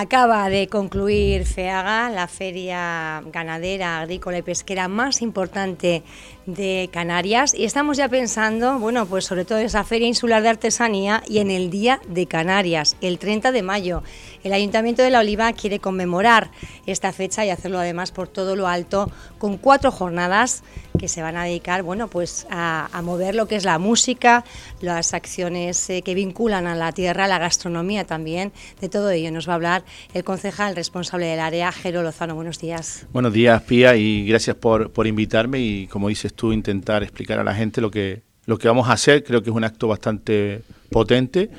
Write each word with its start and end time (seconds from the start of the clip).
Acaba 0.00 0.48
de 0.48 0.68
concluir 0.68 1.44
FEAGA, 1.44 2.08
la 2.10 2.28
feria 2.28 3.20
ganadera, 3.32 3.98
agrícola 3.98 4.38
y 4.38 4.42
pesquera 4.42 4.86
más 4.86 5.22
importante 5.22 6.04
de 6.46 6.88
Canarias 6.92 7.52
y 7.52 7.64
estamos 7.64 7.96
ya 7.96 8.08
pensando, 8.08 8.78
bueno, 8.78 9.06
pues 9.06 9.24
sobre 9.24 9.44
todo 9.44 9.58
en 9.58 9.66
esa 9.66 9.82
feria 9.82 10.06
insular 10.06 10.40
de 10.44 10.50
artesanía 10.50 11.24
y 11.26 11.38
en 11.38 11.50
el 11.50 11.68
Día 11.68 12.00
de 12.06 12.26
Canarias, 12.26 12.96
el 13.00 13.18
30 13.18 13.50
de 13.50 13.62
mayo. 13.62 14.04
El 14.48 14.54
Ayuntamiento 14.54 15.02
de 15.02 15.10
La 15.10 15.20
Oliva 15.20 15.52
quiere 15.52 15.78
conmemorar 15.78 16.50
esta 16.86 17.12
fecha 17.12 17.44
y 17.44 17.50
hacerlo 17.50 17.78
además 17.78 18.12
por 18.12 18.28
todo 18.28 18.56
lo 18.56 18.66
alto 18.66 19.12
con 19.36 19.58
cuatro 19.58 19.90
jornadas 19.90 20.64
que 20.98 21.06
se 21.06 21.20
van 21.20 21.36
a 21.36 21.44
dedicar, 21.44 21.82
bueno, 21.82 22.08
pues 22.08 22.46
a, 22.50 22.88
mover 23.04 23.34
lo 23.34 23.46
que 23.46 23.56
es 23.56 23.66
la 23.66 23.78
música, 23.78 24.46
las 24.80 25.12
acciones 25.12 25.90
eh, 25.90 26.00
que 26.00 26.14
vinculan 26.14 26.66
a 26.66 26.74
la 26.74 26.92
tierra, 26.92 27.28
la 27.28 27.38
gastronomía 27.38 28.06
también, 28.06 28.52
de 28.80 28.88
todo 28.88 29.10
ello 29.10 29.30
nos 29.30 29.46
va 29.46 29.52
a 29.52 29.56
hablar 29.56 29.84
el 30.14 30.24
concejal 30.24 30.74
responsable 30.74 31.26
del 31.26 31.40
área, 31.40 31.70
Jero 31.70 32.02
Lozano. 32.02 32.34
Buenos 32.34 32.58
días. 32.58 33.06
Buenos 33.12 33.34
días, 33.34 33.60
Pía, 33.64 33.96
y 33.96 34.26
gracias 34.26 34.56
por, 34.56 34.92
por 34.92 35.06
invitarme 35.06 35.60
y, 35.60 35.88
como 35.88 36.08
dices 36.08 36.32
tú, 36.32 36.54
intentar 36.54 37.02
explicar 37.02 37.38
a 37.38 37.44
la 37.44 37.54
gente 37.54 37.82
lo 37.82 37.90
que, 37.90 38.22
lo 38.46 38.56
que 38.56 38.66
vamos 38.66 38.88
a 38.88 38.92
hacer. 38.92 39.22
Creo 39.24 39.42
que 39.42 39.50
es 39.50 39.56
un 39.56 39.64
acto 39.64 39.88
bastante 39.88 40.62
potente. 40.90 41.50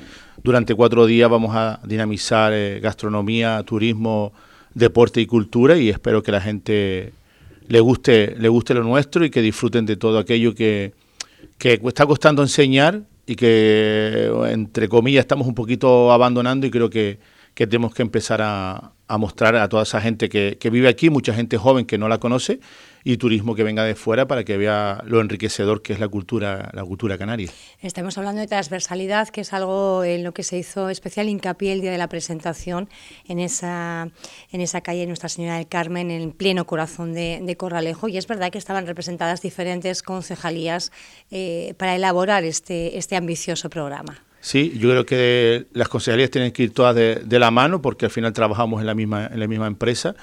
Durante 0.42 0.74
cuatro 0.74 1.06
días 1.06 1.28
vamos 1.28 1.54
a 1.54 1.80
dinamizar 1.84 2.52
eh, 2.54 2.80
gastronomía, 2.80 3.62
turismo, 3.64 4.32
deporte 4.74 5.20
y 5.20 5.26
cultura 5.26 5.76
y 5.76 5.90
espero 5.90 6.22
que 6.22 6.32
la 6.32 6.40
gente 6.40 7.12
le 7.68 7.80
guste, 7.80 8.34
le 8.38 8.48
guste 8.48 8.74
lo 8.74 8.82
nuestro 8.82 9.24
y 9.24 9.30
que 9.30 9.42
disfruten 9.42 9.84
de 9.84 9.96
todo 9.96 10.18
aquello 10.18 10.54
que, 10.54 10.92
que 11.58 11.80
está 11.84 12.06
costando 12.06 12.42
enseñar 12.42 13.02
y 13.26 13.36
que, 13.36 14.30
entre 14.48 14.88
comillas, 14.88 15.20
estamos 15.20 15.46
un 15.46 15.54
poquito 15.54 16.10
abandonando 16.10 16.66
y 16.66 16.70
creo 16.70 16.88
que, 16.88 17.18
que 17.54 17.66
tenemos 17.66 17.94
que 17.94 18.02
empezar 18.02 18.40
a, 18.42 18.92
a 19.06 19.18
mostrar 19.18 19.54
a 19.56 19.68
toda 19.68 19.82
esa 19.82 20.00
gente 20.00 20.28
que, 20.28 20.56
que, 20.58 20.70
vive 20.70 20.88
aquí, 20.88 21.10
mucha 21.10 21.34
gente 21.34 21.58
joven 21.58 21.84
que 21.84 21.98
no 21.98 22.08
la 22.08 22.18
conoce 22.18 22.60
y 23.04 23.16
turismo 23.16 23.54
que 23.54 23.62
venga 23.62 23.84
de 23.84 23.94
fuera 23.94 24.26
para 24.26 24.44
que 24.44 24.56
vea 24.56 25.02
lo 25.06 25.20
enriquecedor 25.20 25.82
que 25.82 25.92
es 25.92 26.00
la 26.00 26.08
cultura, 26.08 26.70
la 26.72 26.84
cultura 26.84 27.16
canaria. 27.16 27.50
Estamos 27.80 28.18
hablando 28.18 28.40
de 28.40 28.46
transversalidad, 28.46 29.28
que 29.28 29.42
es 29.42 29.52
algo 29.52 30.04
en 30.04 30.24
lo 30.24 30.32
que 30.32 30.42
se 30.42 30.58
hizo 30.58 30.88
especial 30.88 31.28
hincapié 31.28 31.72
el 31.72 31.80
día 31.80 31.92
de 31.92 31.98
la 31.98 32.08
presentación 32.08 32.88
en 33.26 33.38
esa, 33.38 34.10
en 34.52 34.60
esa 34.60 34.80
calle 34.80 35.06
Nuestra 35.06 35.28
Señora 35.28 35.56
del 35.56 35.68
Carmen, 35.68 36.10
en 36.10 36.32
pleno 36.32 36.66
corazón 36.66 37.14
de, 37.14 37.40
de 37.42 37.56
Corralejo, 37.56 38.08
y 38.08 38.18
es 38.18 38.26
verdad 38.26 38.50
que 38.50 38.58
estaban 38.58 38.86
representadas 38.86 39.40
diferentes 39.40 40.02
concejalías 40.02 40.92
eh, 41.30 41.74
para 41.78 41.96
elaborar 41.96 42.44
este, 42.44 42.98
este 42.98 43.16
ambicioso 43.16 43.70
programa. 43.70 44.18
Sí, 44.40 44.72
yo 44.78 44.88
creo 44.90 45.04
que 45.04 45.66
las 45.74 45.88
concejalías 45.88 46.30
tienen 46.30 46.52
que 46.52 46.62
ir 46.62 46.72
todas 46.72 46.94
de, 46.96 47.38
la 47.38 47.50
mano 47.50 47.82
porque 47.82 48.06
al 48.06 48.10
final 48.10 48.32
trabajamos 48.32 48.80
en 48.80 48.86
la 48.86 48.94
misma, 48.94 49.26
en 49.26 49.38
la 49.38 49.46
misma 49.46 49.66
empresa 49.66 50.14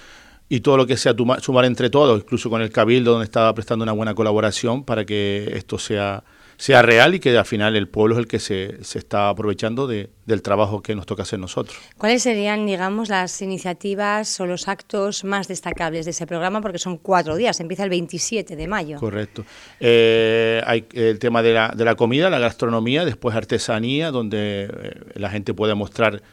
y 0.49 0.61
todo 0.61 0.77
lo 0.77 0.87
que 0.87 0.97
sea 0.97 1.13
sumar 1.41 1.65
entre 1.65 1.89
todos, 1.89 2.21
incluso 2.21 2.49
con 2.49 2.61
el 2.61 2.71
Cabildo, 2.71 3.11
donde 3.11 3.25
estaba 3.25 3.53
prestando 3.53 3.83
una 3.83 3.91
buena 3.91 4.15
colaboración 4.15 4.83
para 4.83 5.05
que 5.05 5.51
esto 5.55 5.77
sea 5.77 6.23
sea 6.57 6.81
real 6.81 7.13
y 7.13 7.19
que 7.19 7.37
al 7.37 7.45
final 7.45 7.75
el 7.75 7.87
pueblo 7.87 8.15
es 8.15 8.19
el 8.19 8.27
que 8.27 8.39
se, 8.39 8.83
se 8.83 8.97
está 8.97 9.29
aprovechando 9.29 9.85
de, 9.85 10.09
del 10.25 10.41
trabajo 10.41 10.81
que 10.81 10.95
nos 10.95 11.05
toca 11.05 11.21
hacer 11.21 11.37
nosotros. 11.37 11.77
¿Cuáles 11.97 12.23
serían, 12.23 12.65
digamos, 12.65 13.09
las 13.09 13.41
iniciativas 13.43 14.39
o 14.39 14.47
los 14.47 14.67
actos 14.67 15.23
más 15.23 15.47
destacables 15.47 16.05
de 16.05 16.11
ese 16.11 16.25
programa? 16.25 16.59
Porque 16.59 16.79
son 16.79 16.97
cuatro 16.97 17.35
días, 17.35 17.59
empieza 17.59 17.83
el 17.83 17.91
27 17.91 18.55
de 18.55 18.67
mayo. 18.67 18.99
Correcto. 18.99 19.45
Eh, 19.79 20.61
hay 20.65 20.85
el 20.93 21.19
tema 21.19 21.43
de 21.43 21.53
la, 21.53 21.73
de 21.75 21.85
la 21.85 21.93
comida, 21.93 22.29
la 22.31 22.39
gastronomía, 22.39 23.05
después 23.05 23.35
artesanía, 23.35 24.09
donde 24.09 24.63
eh, 24.65 24.99
la 25.13 25.29
gente 25.29 25.53
puede 25.53 25.75
mostrar 25.75 26.23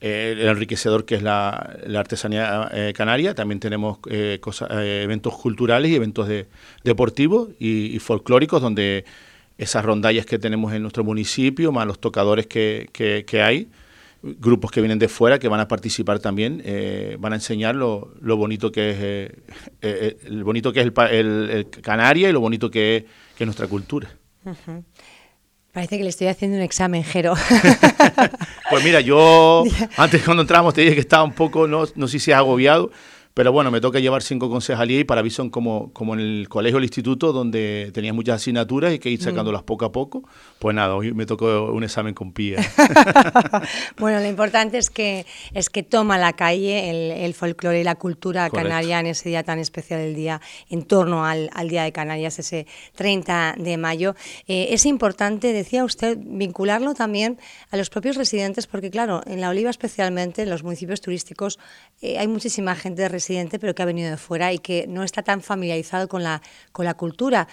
eh, 0.00 0.36
el 0.38 0.48
enriquecedor 0.48 1.04
que 1.04 1.14
es 1.16 1.22
la, 1.22 1.78
la 1.86 2.00
artesanía 2.00 2.70
canaria. 2.94 3.34
También 3.34 3.60
tenemos 3.60 3.98
cosas, 4.40 4.70
eventos 4.70 5.34
culturales 5.36 5.90
y 5.90 5.94
eventos 5.94 6.28
de, 6.28 6.46
deportivos 6.84 7.50
y, 7.58 7.94
y 7.94 7.98
folclóricos 7.98 8.60
donde 8.60 9.04
esas 9.58 9.84
rondallas 9.84 10.26
que 10.26 10.38
tenemos 10.38 10.72
en 10.72 10.82
nuestro 10.82 11.04
municipio, 11.04 11.72
más 11.72 11.86
los 11.86 11.98
tocadores 11.98 12.46
que, 12.46 12.88
que, 12.92 13.42
hay, 13.42 13.68
grupos 14.22 14.70
que 14.70 14.80
vienen 14.80 14.98
de 14.98 15.08
fuera 15.08 15.38
que 15.38 15.48
van 15.48 15.60
a 15.60 15.68
participar 15.68 16.18
también, 16.18 16.62
eh, 16.64 17.16
van 17.18 17.32
a 17.32 17.36
enseñar 17.36 17.74
lo, 17.74 18.12
lo 18.20 18.36
bonito 18.36 18.70
que 18.70 18.90
es 18.90 18.96
eh, 19.00 19.38
eh, 19.82 20.16
el 20.24 20.44
bonito 20.44 20.72
que 20.72 20.80
es 20.80 20.86
el, 20.86 21.50
el, 21.50 21.70
Canaria 21.70 22.28
y 22.28 22.32
lo 22.32 22.40
bonito 22.40 22.70
que 22.70 22.96
es, 22.96 23.04
que 23.36 23.44
es 23.44 23.46
nuestra 23.46 23.66
cultura. 23.66 24.10
Parece 25.72 25.98
que 25.98 26.04
le 26.04 26.10
estoy 26.10 26.28
haciendo 26.28 26.56
un 26.56 26.62
examen, 26.62 27.02
Jero. 27.04 27.34
pues 28.70 28.84
mira, 28.84 29.00
yo 29.00 29.64
antes 29.96 30.22
cuando 30.22 30.42
entramos 30.42 30.74
te 30.74 30.82
dije 30.82 30.94
que 30.94 31.00
estaba 31.00 31.24
un 31.24 31.32
poco, 31.32 31.66
no, 31.66 31.84
no 31.94 32.08
sé 32.08 32.18
si 32.18 32.32
agobiado, 32.32 32.90
pero 33.36 33.52
bueno, 33.52 33.70
me 33.70 33.82
toca 33.82 34.00
llevar 34.00 34.22
cinco 34.22 34.48
concejalías 34.48 35.02
y 35.02 35.04
para 35.04 35.22
mí 35.22 35.28
son 35.28 35.50
como, 35.50 35.92
como 35.92 36.14
en 36.14 36.20
el 36.20 36.48
colegio 36.48 36.76
o 36.76 36.78
el 36.78 36.84
instituto 36.84 37.34
donde 37.34 37.90
tenía 37.92 38.14
muchas 38.14 38.36
asignaturas 38.36 38.94
y 38.94 38.98
que 38.98 39.10
ir 39.10 39.20
mm. 39.20 39.24
sacándolas 39.24 39.62
poco 39.62 39.84
a 39.84 39.92
poco. 39.92 40.26
Pues 40.58 40.74
nada, 40.74 40.94
hoy 40.94 41.12
me 41.12 41.26
tocó 41.26 41.70
un 41.70 41.84
examen 41.84 42.14
con 42.14 42.32
pía. 42.32 42.56
bueno, 43.98 44.20
lo 44.20 44.26
importante 44.26 44.78
es 44.78 44.88
que, 44.88 45.26
es 45.52 45.68
que 45.68 45.82
toma 45.82 46.16
la 46.16 46.32
calle 46.32 46.88
el, 46.88 47.10
el 47.10 47.34
folclore 47.34 47.82
y 47.82 47.84
la 47.84 47.96
cultura 47.96 48.48
canaria 48.48 49.00
en 49.00 49.08
ese 49.08 49.28
día 49.28 49.42
tan 49.42 49.58
especial 49.58 50.00
del 50.00 50.14
día, 50.14 50.40
en 50.70 50.84
torno 50.84 51.26
al, 51.26 51.50
al 51.52 51.68
Día 51.68 51.82
de 51.82 51.92
Canarias, 51.92 52.38
ese 52.38 52.66
30 52.94 53.56
de 53.58 53.76
mayo. 53.76 54.14
Eh, 54.48 54.68
es 54.70 54.86
importante, 54.86 55.52
decía 55.52 55.84
usted, 55.84 56.16
vincularlo 56.18 56.94
también 56.94 57.38
a 57.70 57.76
los 57.76 57.90
propios 57.90 58.16
residentes, 58.16 58.66
porque 58.66 58.90
claro, 58.90 59.20
en 59.26 59.42
La 59.42 59.50
Oliva 59.50 59.68
especialmente, 59.68 60.40
en 60.40 60.48
los 60.48 60.62
municipios 60.62 61.02
turísticos, 61.02 61.58
eh, 62.00 62.18
hay 62.18 62.28
muchísima 62.28 62.74
gente 62.74 63.02
pero 63.60 63.74
que 63.74 63.82
ha 63.82 63.86
venido 63.86 64.10
de 64.10 64.16
fuera 64.16 64.52
y 64.52 64.58
que 64.58 64.86
no 64.88 65.02
está 65.02 65.22
tan 65.22 65.42
familiarizado 65.42 66.08
con 66.08 66.22
la, 66.22 66.42
con 66.72 66.84
la 66.84 66.94
cultura. 66.94 67.48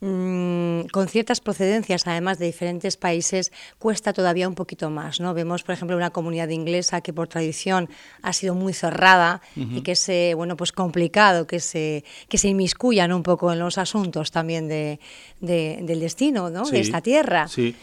Mm, 0.00 0.82
con 0.92 1.08
ciertas 1.08 1.40
procedencias, 1.40 2.06
además 2.06 2.38
de 2.38 2.46
diferentes 2.46 2.96
países, 2.96 3.52
cuesta 3.78 4.12
todavía 4.12 4.48
un 4.48 4.54
poquito 4.54 4.90
más. 4.90 5.20
¿no? 5.20 5.34
Vemos, 5.34 5.62
por 5.62 5.74
ejemplo, 5.74 5.96
una 5.96 6.10
comunidad 6.10 6.48
inglesa 6.48 7.00
que 7.00 7.12
por 7.12 7.28
tradición 7.28 7.88
ha 8.22 8.32
sido 8.32 8.54
muy 8.54 8.72
cerrada 8.72 9.40
y 9.56 9.82
que 9.82 9.92
es 9.92 10.08
bueno, 10.34 10.56
pues 10.56 10.72
complicado 10.72 11.46
que 11.46 11.60
se, 11.60 12.04
que 12.28 12.38
se 12.38 12.48
inmiscuyan 12.48 13.12
un 13.12 13.22
poco 13.22 13.52
en 13.52 13.58
los 13.58 13.78
asuntos 13.78 14.30
también 14.30 14.68
de, 14.68 14.98
del 15.40 16.00
destino 16.00 16.50
¿no? 16.50 16.64
de 16.64 16.80
esta 16.80 17.00
tierra. 17.00 17.48
Sí. 17.48 17.74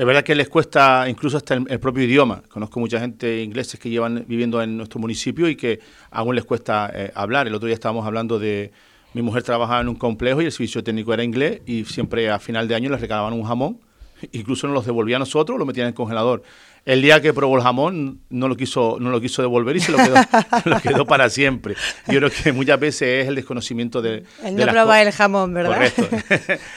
Es 0.00 0.06
verdad 0.06 0.24
que 0.24 0.34
les 0.34 0.48
cuesta 0.48 1.06
incluso 1.10 1.36
hasta 1.36 1.52
el, 1.52 1.78
propio 1.78 2.02
idioma. 2.04 2.42
Conozco 2.48 2.80
mucha 2.80 2.98
gente 2.98 3.42
ingleses 3.42 3.78
que 3.78 3.90
llevan 3.90 4.24
viviendo 4.26 4.62
en 4.62 4.78
nuestro 4.78 4.98
municipio 4.98 5.46
y 5.46 5.56
que 5.56 5.78
aún 6.10 6.34
les 6.34 6.46
cuesta 6.46 6.90
eh, 6.94 7.12
hablar. 7.14 7.46
El 7.46 7.54
otro 7.54 7.66
día 7.66 7.74
estábamos 7.74 8.06
hablando 8.06 8.38
de... 8.38 8.72
Mi 9.12 9.20
mujer 9.20 9.42
trabajaba 9.42 9.82
en 9.82 9.88
un 9.88 9.96
complejo 9.96 10.40
y 10.40 10.46
el 10.46 10.52
servicio 10.52 10.82
técnico 10.82 11.12
era 11.12 11.22
inglés 11.22 11.60
y 11.66 11.84
siempre 11.84 12.30
a 12.30 12.38
final 12.38 12.66
de 12.66 12.76
año 12.76 12.88
les 12.88 12.98
regalaban 12.98 13.34
un 13.34 13.44
jamón. 13.44 13.78
Incluso 14.32 14.66
nos 14.66 14.72
los 14.72 14.86
devolvía 14.86 15.16
a 15.16 15.18
nosotros, 15.18 15.58
lo 15.58 15.66
metían 15.66 15.84
en 15.84 15.88
el 15.88 15.94
congelador. 15.94 16.44
El 16.86 17.02
día 17.02 17.20
que 17.20 17.34
probó 17.34 17.58
el 17.58 17.62
jamón 17.62 18.22
no 18.30 18.48
lo 18.48 18.56
quiso, 18.56 18.96
no 18.98 19.10
lo 19.10 19.20
quiso 19.20 19.42
devolver 19.42 19.76
y 19.76 19.80
se 19.80 19.92
lo 19.92 19.98
quedó, 19.98 20.14
lo 20.64 20.80
quedó 20.80 21.04
para 21.04 21.28
siempre. 21.28 21.74
Yo 22.08 22.20
creo 22.20 22.30
que 22.30 22.52
muchas 22.52 22.80
veces 22.80 23.24
es 23.24 23.28
el 23.28 23.34
desconocimiento 23.34 24.00
de... 24.00 24.24
El 24.42 24.56
no 24.56 24.66
probar 24.66 25.06
el 25.06 25.12
jamón, 25.12 25.52
¿verdad? 25.52 25.74
Correcto. 25.74 26.08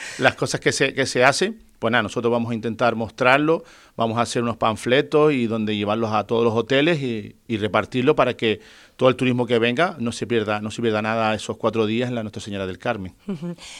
las 0.18 0.34
cosas 0.34 0.60
que 0.60 0.72
se, 0.72 0.92
que 0.92 1.06
se 1.06 1.24
hacen 1.24 1.58
pues 1.84 1.92
nada, 1.92 2.02
nosotros 2.02 2.32
vamos 2.32 2.50
a 2.50 2.54
intentar 2.54 2.96
mostrarlo, 2.96 3.62
vamos 3.94 4.16
a 4.16 4.22
hacer 4.22 4.42
unos 4.42 4.56
panfletos 4.56 5.34
y 5.34 5.46
donde 5.46 5.76
llevarlos 5.76 6.12
a 6.14 6.26
todos 6.26 6.42
los 6.42 6.54
hoteles 6.54 7.02
y, 7.02 7.36
y 7.46 7.58
repartirlo 7.58 8.16
para 8.16 8.38
que 8.38 8.60
todo 8.96 9.08
el 9.08 9.16
turismo 9.16 9.46
que 9.46 9.58
venga 9.58 9.96
no 9.98 10.12
se 10.12 10.26
pierda, 10.26 10.60
no 10.60 10.70
se 10.70 10.80
pierda 10.80 11.02
nada 11.02 11.34
esos 11.34 11.56
cuatro 11.56 11.86
días 11.86 12.08
en 12.08 12.14
la 12.14 12.22
Nuestra 12.22 12.40
Señora 12.40 12.66
del 12.66 12.78
Carmen. 12.78 13.14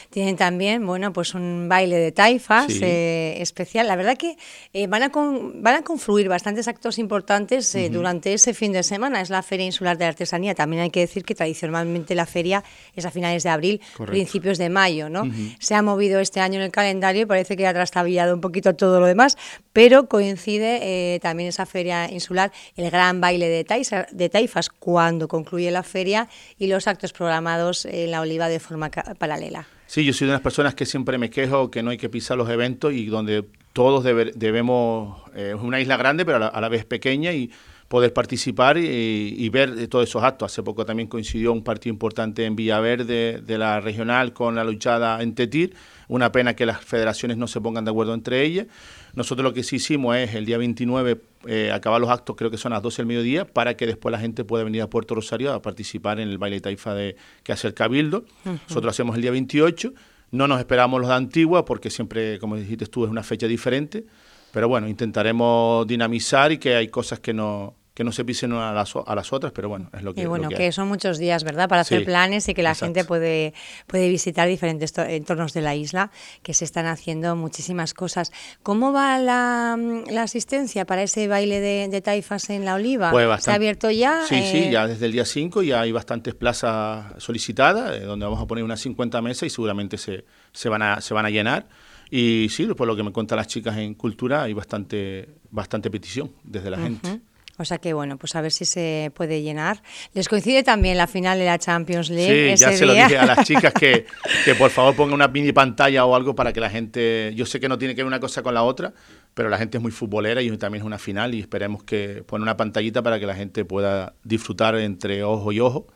Tienen 0.09 0.35
también, 0.35 0.85
bueno, 0.85 1.13
pues 1.13 1.33
un 1.33 1.67
baile 1.69 1.97
de 1.97 2.11
taifas 2.11 2.67
eh, 2.81 3.37
especial. 3.39 3.87
La 3.87 3.95
verdad 3.95 4.17
que 4.17 4.35
eh, 4.73 4.87
van, 4.87 5.03
a 5.03 5.09
van 5.09 5.75
a 5.75 5.81
confluir 5.83 6.27
bastantes 6.27 6.67
actos 6.67 6.99
importantes 6.99 7.73
eh, 7.75 7.89
durante 7.89 8.33
ese 8.33 8.53
fin 8.53 8.73
de 8.73 8.83
semana. 8.83 9.21
Es 9.21 9.29
la 9.29 9.41
Feria 9.41 9.65
Insular 9.65 9.97
de 9.97 10.05
Artesanía. 10.05 10.53
También 10.53 10.81
hay 10.81 10.89
que 10.89 11.01
decir 11.01 11.23
que 11.23 11.33
tradicionalmente 11.33 12.13
la 12.13 12.25
feria 12.25 12.63
es 12.95 13.05
a 13.05 13.11
finales 13.11 13.43
de 13.43 13.49
abril, 13.49 13.81
principios 14.05 14.57
de 14.57 14.69
mayo, 14.69 15.09
¿no? 15.09 15.23
Se 15.59 15.75
ha 15.75 15.81
movido 15.81 16.19
este 16.19 16.41
año 16.41 16.55
en 16.55 16.65
el 16.65 16.71
calendario 16.71 17.21
y 17.23 17.25
parece 17.25 17.55
que 17.55 17.67
ha 17.67 17.73
trastabillado 17.73 18.33
un 18.33 18.41
poquito 18.41 18.75
todo 18.75 18.99
lo 18.99 19.05
demás, 19.05 19.37
pero 19.71 20.07
coincide 20.07 21.19
también 21.21 21.49
esa 21.49 21.65
feria 21.65 22.11
insular, 22.11 22.51
el 22.75 22.89
gran 22.91 23.21
baile 23.21 23.47
de, 23.47 23.63
taifas, 23.63 24.07
de 24.11 24.29
taifas 24.29 24.69
cuando 25.05 25.27
concluye 25.27 25.69
la 25.69 25.83
feria 25.83 26.27
y 26.57 26.65
los 26.65 26.87
actos 26.87 27.13
programados 27.13 27.85
en 27.85 28.09
la 28.09 28.21
Oliva 28.21 28.49
de 28.49 28.59
forma 28.59 28.89
paralela. 28.89 29.67
Sí, 29.85 30.03
yo 30.03 30.13
soy 30.13 30.25
de 30.25 30.33
las 30.33 30.41
personas 30.41 30.73
que 30.73 30.87
siempre 30.87 31.19
me 31.19 31.29
quejo 31.29 31.69
que 31.69 31.83
no 31.83 31.91
hay 31.91 31.97
que 31.97 32.09
pisar 32.09 32.35
los 32.39 32.49
eventos 32.49 32.91
y 32.91 33.05
donde 33.05 33.45
todos 33.71 34.03
debemos, 34.03 35.21
eh, 35.35 35.53
es 35.55 35.61
una 35.61 35.79
isla 35.79 35.95
grande 35.95 36.25
pero 36.25 36.51
a 36.51 36.59
la, 36.59 36.69
vez 36.69 36.85
pequeña 36.85 37.33
y 37.33 37.51
poder 37.87 38.13
participar 38.13 38.79
y, 38.79 39.47
ver 39.49 39.87
todos 39.89 40.09
esos 40.09 40.23
actos. 40.23 40.51
Hace 40.51 40.63
poco 40.63 40.87
también 40.87 41.07
coincidió 41.07 41.53
un 41.53 41.63
partido 41.63 41.93
importante 41.93 42.45
en 42.45 42.55
Villaverde 42.55 43.41
de 43.43 43.57
la 43.59 43.79
regional 43.79 44.33
con 44.33 44.55
la 44.55 44.63
luchada 44.63 45.21
en 45.21 45.35
Tetir. 45.35 45.75
Una 46.07 46.31
pena 46.31 46.55
que 46.55 46.65
las 46.65 46.83
federaciones 46.83 47.37
no 47.37 47.45
se 47.45 47.61
pongan 47.61 47.85
de 47.85 47.91
acuerdo 47.91 48.15
entre 48.15 48.41
ellas. 48.41 48.65
Nosotros 49.15 49.43
lo 49.43 49.53
que 49.53 49.63
sí 49.63 49.77
hicimos 49.77 50.15
es 50.15 50.35
el 50.35 50.45
día 50.45 50.57
29 50.57 51.21
eh, 51.47 51.71
acabar 51.71 52.01
los 52.01 52.09
actos, 52.09 52.35
creo 52.35 52.51
que 52.51 52.57
son 52.57 52.71
las 52.71 52.81
12 52.81 52.97
del 52.97 53.07
mediodía, 53.07 53.45
para 53.45 53.77
que 53.77 53.85
después 53.87 54.11
la 54.11 54.19
gente 54.19 54.43
pueda 54.43 54.63
venir 54.63 54.81
a 54.81 54.89
Puerto 54.89 55.15
Rosario 55.15 55.53
a 55.53 55.61
participar 55.61 56.19
en 56.19 56.29
el 56.29 56.37
baile 56.37 56.59
taifa 56.59 56.93
de, 56.93 57.15
que 57.43 57.53
hace 57.53 57.67
el 57.67 57.73
Cabildo. 57.73 58.25
Nosotros 58.43 58.91
hacemos 58.91 59.15
el 59.15 59.21
día 59.21 59.31
28. 59.31 59.93
No 60.31 60.47
nos 60.47 60.59
esperamos 60.59 60.99
los 60.99 61.09
de 61.09 61.15
Antigua 61.15 61.65
porque 61.65 61.89
siempre, 61.89 62.39
como 62.39 62.55
dijiste 62.55 62.87
tú, 62.87 63.05
es 63.05 63.11
una 63.11 63.23
fecha 63.23 63.47
diferente. 63.47 64.05
Pero 64.51 64.67
bueno, 64.67 64.87
intentaremos 64.87 65.85
dinamizar 65.85 66.51
y 66.51 66.57
que 66.57 66.75
hay 66.75 66.87
cosas 66.87 67.19
que 67.19 67.33
no, 67.33 67.75
que 67.95 68.03
no 68.03 68.11
se 68.11 68.25
pisen 68.25 68.51
a 68.51 68.73
las, 68.73 68.93
a 68.93 69.15
las 69.15 69.31
otras, 69.31 69.53
pero 69.53 69.69
bueno, 69.69 69.89
es 69.93 70.03
lo 70.03 70.13
que 70.13 70.21
Y 70.21 70.25
bueno, 70.25 70.49
que, 70.49 70.73
son 70.73 70.89
muchos 70.89 71.17
días, 71.17 71.45
¿verdad? 71.45 71.69
Para 71.69 71.81
hacer 71.81 72.03
planes 72.03 72.47
y 72.49 72.53
que 72.53 72.61
la 72.61 72.75
gente 72.75 73.05
puede, 73.05 73.53
puede 73.87 74.09
visitar 74.09 74.49
diferentes 74.49 74.93
entornos 74.97 75.53
de 75.53 75.61
la 75.61 75.75
isla, 75.75 76.11
que 76.43 76.53
se 76.53 76.65
están 76.65 76.87
haciendo 76.87 77.37
muchísimas 77.37 77.93
cosas. 77.93 78.33
¿Cómo 78.63 78.91
va 78.91 79.17
la, 79.17 79.79
la 80.11 80.23
asistencia 80.23 80.85
para 80.85 81.03
ese 81.03 81.29
baile 81.29 81.61
de, 81.61 82.01
taifas 82.01 82.49
en 82.49 82.65
La 82.65 82.75
Oliva? 82.75 83.11
Pues 83.11 83.41
¿Se 83.41 83.51
ha 83.51 83.53
abierto 83.53 83.89
ya? 83.89 84.25
Sí, 84.27 84.41
sí, 84.51 84.57
eh, 84.57 84.71
ya 84.71 84.87
desde 84.87 85.05
el 85.05 85.13
día 85.13 85.23
5 85.23 85.63
ya 85.63 85.79
hay 85.79 85.93
bastantes 85.93 86.35
plazas 86.35 87.13
solicitadas, 87.23 87.95
eh, 87.95 88.01
donde 88.01 88.25
vamos 88.25 88.41
a 88.41 88.45
poner 88.45 88.65
unas 88.65 88.81
50 88.81 89.21
mesas 89.21 89.43
y 89.43 89.49
seguramente 89.49 89.97
se, 89.97 90.25
se, 90.51 90.67
van, 90.67 90.81
a, 90.81 90.99
se 90.99 91.13
van 91.13 91.25
a 91.25 91.29
llenar. 91.29 91.69
Y 92.11 92.47
sí, 92.49 92.65
por 92.65 92.87
lo 92.87 92.95
que 92.97 93.03
me 93.03 93.13
cuentan 93.13 93.37
las 93.37 93.47
chicas 93.47 93.77
en 93.77 93.93
cultura, 93.93 94.43
hay 94.43 94.51
bastante, 94.51 95.29
bastante 95.49 95.89
petición 95.89 96.33
desde 96.43 96.69
la 96.69 96.77
gente. 96.77 97.21
O 97.57 97.65
sea 97.65 97.77
que 97.77 97.93
bueno, 97.93 98.17
pues 98.17 98.35
a 98.35 98.41
ver 98.41 98.51
si 98.51 98.65
se 98.65 99.11
puede 99.15 99.41
llenar. 99.41 99.81
Les 100.13 100.27
coincide 100.27 100.63
también 100.63 100.97
la 100.97 101.07
final 101.07 101.39
de 101.39 101.45
la 101.45 101.57
Champions 101.57 102.09
League. 102.09 102.57
Sí, 102.57 102.61
ya 102.61 102.71
se 102.73 102.85
lo 102.85 102.93
dije 102.93 103.17
a 103.17 103.25
las 103.25 103.45
chicas 103.45 103.73
que, 103.73 104.05
que 104.45 104.55
por 104.55 104.69
favor 104.71 104.95
pongan 104.95 105.13
una 105.13 105.27
mini 105.27 105.53
pantalla 105.53 106.05
o 106.05 106.15
algo 106.15 106.35
para 106.35 106.51
que 106.51 106.59
la 106.59 106.69
gente. 106.69 107.33
Yo 107.35 107.45
sé 107.45 107.59
que 107.59 107.69
no 107.69 107.77
tiene 107.77 107.95
que 107.95 108.01
ver 108.01 108.07
una 108.07 108.19
cosa 108.19 108.43
con 108.43 108.53
la 108.53 108.63
otra, 108.63 108.93
pero 109.33 109.49
la 109.49 109.57
gente 109.57 109.77
es 109.77 109.81
muy 109.81 109.91
futbolera 109.91 110.41
y 110.41 110.55
también 110.57 110.81
es 110.81 110.85
una 110.85 110.97
final 110.97 111.33
y 111.33 111.39
esperemos 111.41 111.83
que 111.83 112.23
pone 112.25 112.43
una 112.43 112.57
pantallita 112.57 113.01
para 113.01 113.19
que 113.19 113.25
la 113.25 113.35
gente 113.35 113.65
pueda 113.65 114.13
disfrutar 114.23 114.75
entre 114.75 115.23
ojo 115.23 115.51
y 115.51 115.59
ojo, 115.59 115.87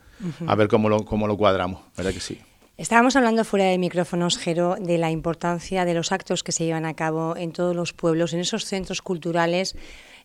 a 0.47 0.55
ver 0.55 0.67
cómo 0.67 0.89
lo, 0.89 1.05
cómo 1.05 1.27
lo 1.27 1.37
cuadramos, 1.37 1.81
¿verdad 1.95 2.13
que 2.13 2.19
sí? 2.19 2.39
Estábamos 2.79 3.17
hablando 3.17 3.43
fuera 3.43 3.65
de 3.65 3.77
micrófonos, 3.77 4.37
Jero, 4.37 4.77
de 4.79 4.97
la 4.97 5.11
importancia 5.11 5.83
de 5.83 5.93
los 5.93 6.13
actos 6.13 6.43
que 6.43 6.53
se 6.53 6.63
llevan 6.63 6.85
a 6.85 6.93
cabo 6.93 7.35
en 7.35 7.51
todos 7.51 7.75
los 7.75 7.91
pueblos, 7.91 8.33
en 8.33 8.39
esos 8.39 8.63
centros 8.63 9.01
culturales 9.01 9.75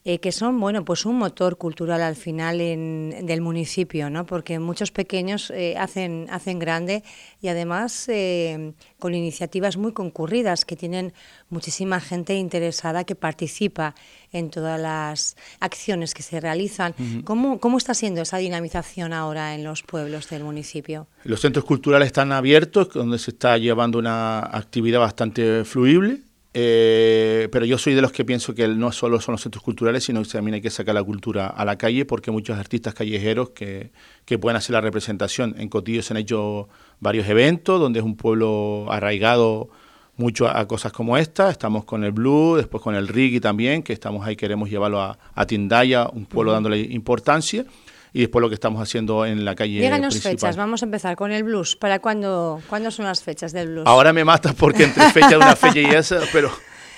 eh, 0.06 0.18
que 0.18 0.32
son 0.32 0.60
bueno 0.60 0.84
pues 0.84 1.06
un 1.06 1.16
motor 1.16 1.56
cultural 1.56 2.02
al 2.02 2.14
final 2.14 2.60
en, 2.60 3.24
del 3.24 3.40
municipio, 3.40 4.10
¿no? 4.10 4.26
porque 4.26 4.58
muchos 4.58 4.90
pequeños 4.90 5.50
eh, 5.50 5.76
hacen, 5.78 6.26
hacen 6.30 6.58
grande 6.58 7.02
y 7.40 7.48
además 7.48 8.06
eh, 8.08 8.74
con 8.98 9.14
iniciativas 9.14 9.78
muy 9.78 9.92
concurridas 9.92 10.66
que 10.66 10.76
tienen 10.76 11.14
muchísima 11.48 12.00
gente 12.00 12.34
interesada 12.34 13.04
que 13.04 13.14
participa 13.14 13.94
en 14.30 14.50
todas 14.50 14.78
las 14.78 15.36
acciones 15.60 16.12
que 16.12 16.22
se 16.22 16.38
realizan. 16.38 16.94
¿Cómo, 17.24 17.58
¿Cómo 17.58 17.78
está 17.78 17.94
siendo 17.94 18.20
esa 18.20 18.36
dinamización 18.38 19.14
ahora 19.14 19.54
en 19.54 19.64
los 19.64 19.82
pueblos 19.82 20.28
del 20.28 20.44
municipio? 20.44 21.06
Los 21.22 21.40
centros 21.40 21.64
culturales 21.64 22.06
están 22.06 22.32
abiertos, 22.32 22.90
donde 22.92 23.18
se 23.18 23.30
está 23.30 23.56
llevando 23.56 23.98
una 23.98 24.40
actividad 24.40 25.00
bastante 25.00 25.64
fluible 25.64 26.20
eh, 26.56 27.48
pero 27.50 27.64
yo 27.64 27.78
soy 27.78 27.94
de 27.94 28.00
los 28.00 28.12
que 28.12 28.24
pienso 28.24 28.54
que 28.54 28.68
no 28.68 28.92
solo 28.92 29.20
son 29.20 29.32
los 29.32 29.42
centros 29.42 29.62
culturales, 29.62 30.04
sino 30.04 30.22
que 30.22 30.28
también 30.28 30.54
hay 30.54 30.60
que 30.60 30.70
sacar 30.70 30.94
la 30.94 31.02
cultura 31.02 31.48
a 31.48 31.64
la 31.64 31.76
calle, 31.76 32.04
porque 32.04 32.30
muchos 32.30 32.56
artistas 32.56 32.94
callejeros 32.94 33.50
que, 33.50 33.90
que 34.24 34.38
pueden 34.38 34.56
hacer 34.56 34.72
la 34.72 34.80
representación. 34.80 35.56
En 35.58 35.68
Cotillo 35.68 36.00
se 36.00 36.12
han 36.12 36.18
hecho 36.18 36.68
varios 37.00 37.28
eventos, 37.28 37.80
donde 37.80 37.98
es 37.98 38.04
un 38.04 38.16
pueblo 38.16 38.86
arraigado 38.88 39.68
mucho 40.16 40.46
a, 40.46 40.64
cosas 40.68 40.92
como 40.92 41.16
esta. 41.16 41.50
Estamos 41.50 41.84
con 41.84 42.04
el 42.04 42.12
blues, 42.12 42.58
después 42.58 42.80
con 42.80 42.94
el 42.94 43.08
reggae 43.08 43.40
también, 43.40 43.82
que 43.82 43.92
estamos 43.92 44.24
ahí, 44.24 44.36
queremos 44.36 44.70
llevarlo 44.70 45.00
a, 45.00 45.18
a 45.34 45.46
Tindaya, 45.46 46.08
un 46.08 46.24
pueblo 46.24 46.52
dándole 46.52 46.78
importancia 46.78 47.66
y 48.14 48.20
después 48.20 48.40
lo 48.40 48.48
que 48.48 48.54
estamos 48.54 48.80
haciendo 48.80 49.26
en 49.26 49.44
la 49.44 49.56
calle 49.56 49.80
Díganos 49.80 50.22
fechas, 50.22 50.56
vamos 50.56 50.82
a 50.82 50.86
empezar 50.86 51.16
con 51.16 51.32
el 51.32 51.42
blues. 51.42 51.74
¿Para 51.74 51.98
cuándo, 51.98 52.62
cuándo 52.68 52.92
son 52.92 53.06
las 53.06 53.24
fechas 53.24 53.52
del 53.52 53.70
blues? 53.70 53.86
Ahora 53.88 54.12
me 54.12 54.24
matas 54.24 54.54
porque 54.54 54.84
entre 54.84 55.10
fecha 55.10 55.30
de 55.30 55.36
una 55.36 55.56
fecha 55.56 55.80
y 55.80 55.86
esa, 55.86 56.20
pero... 56.32 56.50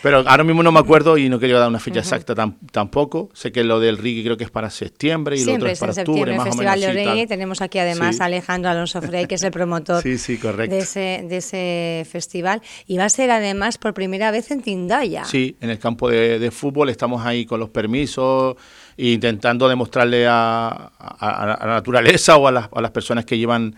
Pero 0.02 0.18
ahora 0.28 0.44
mismo 0.44 0.62
no 0.62 0.70
me 0.70 0.78
acuerdo 0.78 1.16
y 1.18 1.28
no 1.28 1.40
quería 1.40 1.58
dar 1.58 1.68
una 1.68 1.80
fecha 1.80 1.98
exacta 2.00 2.34
tampoco. 2.70 3.30
Sé 3.32 3.50
que 3.50 3.64
lo 3.64 3.80
del 3.80 3.96
reggae 3.96 4.22
creo 4.22 4.36
que 4.36 4.44
es 4.44 4.50
para 4.50 4.70
septiembre 4.70 5.36
y 5.36 5.44
lo 5.44 5.54
otro 5.54 5.66
es 5.66 5.80
para 5.80 5.92
octubre, 5.92 6.36
más 6.36 6.48
Festival 6.48 6.84
o 6.84 6.94
menos. 6.94 7.14
de. 7.16 7.26
Tenemos 7.26 7.60
aquí 7.60 7.78
además 7.78 8.20
a 8.20 8.26
Alejandro 8.26 8.70
Alonso 8.70 9.02
Frey, 9.02 9.26
que 9.26 9.34
es 9.34 9.42
el 9.42 9.50
promotor 9.50 10.04
De, 10.04 10.78
ese, 10.78 11.24
de 11.26 11.36
ese 11.38 12.06
festival. 12.08 12.62
Y 12.86 12.98
va 12.98 13.06
a 13.06 13.08
ser 13.08 13.32
además 13.32 13.78
por 13.78 13.94
primera 13.94 14.30
vez 14.30 14.50
en 14.52 14.60
Tindaya. 14.60 15.24
Sí, 15.24 15.56
en 15.60 15.70
el 15.70 15.80
campo 15.80 16.08
de, 16.08 16.38
de 16.38 16.50
fútbol 16.52 16.90
estamos 16.90 17.24
ahí 17.24 17.44
con 17.44 17.58
los 17.58 17.70
permisos 17.70 18.56
intentando 18.96 19.68
demostrarle 19.68 20.26
a, 20.28 20.90
la 21.20 21.66
naturaleza 21.66 22.36
o 22.36 22.48
a 22.48 22.52
las, 22.52 22.90
personas 22.90 23.24
que 23.24 23.36
llevan 23.38 23.74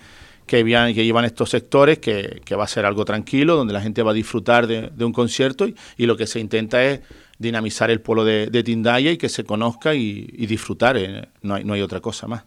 que, 0.46 0.64
que 0.64 1.04
llevan 1.04 1.24
estos 1.24 1.50
sectores 1.50 1.98
que, 1.98 2.42
va 2.56 2.64
a 2.64 2.68
ser 2.68 2.86
algo 2.86 3.04
tranquilo, 3.04 3.56
donde 3.56 3.72
la 3.72 3.80
gente 3.80 4.02
va 4.02 4.12
a 4.12 4.14
disfrutar 4.14 4.66
de, 4.66 5.04
un 5.04 5.12
concierto 5.12 5.66
y, 5.96 6.06
lo 6.06 6.16
que 6.16 6.26
se 6.26 6.40
intenta 6.40 6.84
es 6.84 7.00
dinamizar 7.38 7.90
el 7.90 8.00
pueblo 8.00 8.24
de, 8.24 8.62
Tindaya 8.62 9.12
y 9.12 9.16
que 9.16 9.28
se 9.28 9.44
conozca 9.44 9.94
y, 9.94 10.24
disfrutar, 10.46 10.96
eh, 10.96 11.28
no, 11.42 11.54
hay, 11.54 11.64
no 11.64 11.74
hay 11.74 11.82
otra 11.82 12.00
cosa 12.00 12.26
más. 12.26 12.44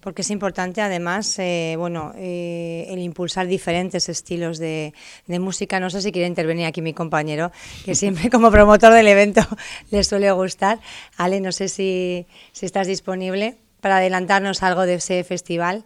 Porque 0.00 0.22
es 0.22 0.30
importante 0.30 0.80
además, 0.80 1.38
eh, 1.38 1.76
bueno, 1.78 2.12
eh, 2.16 2.86
el 2.88 2.98
impulsar 2.98 3.46
diferentes 3.46 4.08
estilos 4.08 4.58
de, 4.58 4.92
música. 5.28 5.78
No 5.78 5.90
sé 5.90 6.02
si 6.02 6.12
quiere 6.12 6.26
intervenir 6.26 6.66
aquí 6.66 6.82
mi 6.82 6.92
compañero, 6.92 7.52
que 7.84 7.94
siempre 7.94 8.28
como 8.30 8.50
promotor 8.50 8.92
del 8.92 9.06
evento 9.06 9.42
le 9.90 10.02
suele 10.02 10.30
gustar. 10.32 10.80
Ale, 11.16 11.40
no 11.40 11.52
sé 11.52 11.68
si, 11.68 12.26
si 12.52 12.66
estás 12.66 12.88
disponible 12.88 13.56
para 13.80 13.98
adelantarnos 13.98 14.62
algo 14.62 14.86
de 14.86 14.94
ese 14.94 15.22
festival 15.22 15.84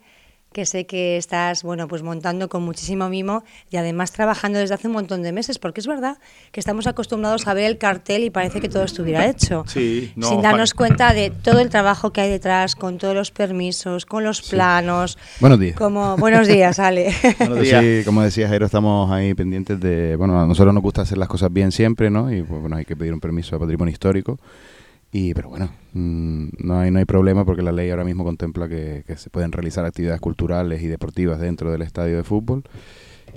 que 0.53 0.67
sé 0.67 0.85
que 0.85 1.17
estás 1.17 1.63
bueno 1.63 1.87
pues 1.87 2.03
montando 2.03 2.49
con 2.49 2.63
muchísimo 2.63 3.09
mimo 3.09 3.45
y 3.71 3.77
además 3.77 4.11
trabajando 4.11 4.59
desde 4.59 4.75
hace 4.75 4.89
un 4.89 4.95
montón 4.95 5.23
de 5.23 5.31
meses 5.31 5.59
porque 5.61 5.81
es 5.81 5.87
verdad 5.87 6.19
que 6.51 6.59
estamos 6.59 6.89
acostumbrados 6.89 7.47
a 7.47 7.55
ver 7.55 7.65
el 7.65 7.79
cartel 7.79 8.25
y 8.25 8.31
parece 8.31 8.61
que 8.61 8.69
todo 8.69 8.83
estuviera 8.83 9.27
hecho. 9.27 9.65
Sí, 9.69 10.13
sin 10.21 10.43
darnos 10.43 10.75
cuenta 10.75 11.13
de 11.13 11.31
todo 11.31 11.61
el 11.61 11.71
trabajo 11.71 12.13
que 12.13 12.21
hay 12.23 12.31
detrás 12.31 12.75
con 12.75 12.99
todos 12.99 13.15
los 13.15 13.31
permisos 13.31 14.07
con 14.07 14.25
los 14.25 14.43
planos 14.43 15.19
buenos 15.39 15.61
días. 15.61 15.77
como 15.77 16.17
buenos 16.17 16.49
días 16.49 16.79
Ale. 16.79 17.15
Buenos 17.39 17.61
días. 17.61 17.85
sí 17.85 18.03
como 18.05 18.23
decía 18.23 18.49
Jairo 18.49 18.67
estamos 18.67 19.11
ahí 19.11 19.35
pendientes 19.35 19.79
de 19.81 20.17
bueno 20.17 20.41
a 20.41 20.47
nosotros 20.47 20.75
nos 20.75 20.83
gusta 20.83 21.03
hacer 21.03 21.19
las 21.19 21.29
cosas 21.29 21.53
bien 21.53 21.71
siempre 21.71 22.11
no 22.11 22.33
y 22.33 22.43
pues, 22.43 22.61
bueno 22.61 22.77
hay 22.77 22.85
que 22.85 22.97
pedir 22.97 23.15
un 23.15 23.21
permiso 23.21 23.55
de 23.55 23.61
patrimonio 23.61 23.93
histórico 23.93 24.39
y, 25.13 25.35
pero 25.35 25.49
bueno, 25.49 25.71
mm, 25.93 26.49
no, 26.59 26.79
hay, 26.79 26.91
no 26.91 27.01
hay 27.01 27.05
problema 27.05 27.45
porque 27.45 27.63
la 27.63 27.73
ley 27.73 27.91
ahora 27.91 28.05
mismo 28.05 28.25
contempla 28.25 28.69
que, 28.69 29.05
se 29.17 29.31
pueden 29.31 29.51
realizar 29.51 29.85
actividades 29.85 30.21
culturales 30.21 30.83
y 30.83 30.87
deportivas 30.87 31.41
dentro 31.41 31.73
del 31.73 31.83
estadio 31.83 32.17
de 32.17 32.25
fútbol. 32.25 32.63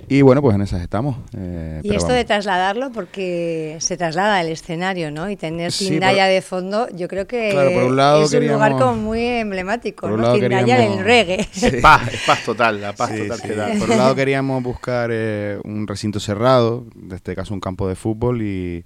Y 0.08 0.22
bueno, 0.22 0.42
pues 0.42 0.56
en 0.56 0.62
esas 0.62 0.82
estamos. 0.82 1.16
Eh, 1.36 1.80
y 1.84 1.94
esto 1.94 2.12
de 2.12 2.24
trasladarlo, 2.24 2.90
porque 2.90 3.76
se 3.78 3.96
traslada 3.96 4.38
al 4.38 4.48
escenario, 4.48 5.12
¿no? 5.12 5.30
Y 5.30 5.36
tener 5.36 5.72
Tindaya 5.72 6.26
de 6.26 6.42
fondo, 6.42 6.88
yo 6.94 7.06
creo 7.06 7.26
que 7.28 7.50
es 7.50 8.34
un 8.34 8.48
lugar 8.48 8.72
como 8.72 8.96
muy 8.96 9.24
emblemático, 9.24 10.08
¿no? 10.08 10.32
Tindaya 10.32 10.78
del 10.78 10.98
reggae. 10.98 11.48
Es, 11.54 11.80
paz, 11.80 12.12
es 12.12 12.20
paz 12.26 12.44
total, 12.44 12.80
la 12.80 12.92
paz 12.92 13.16
total 13.16 13.40
que 13.40 13.54
da. 13.54 13.68
Por 13.78 13.90
un 13.90 13.98
lado 13.98 14.14
queríamos 14.14 14.62
buscar 14.62 15.10
eh, 15.12 15.58
un 15.64 15.86
recinto 15.86 16.20
cerrado, 16.20 16.86
en 17.00 17.12
este 17.12 17.34
caso 17.34 17.54
un 17.54 17.60
campo 17.60 17.88
de 17.88 17.94
fútbol, 17.94 18.42
y 18.42 18.84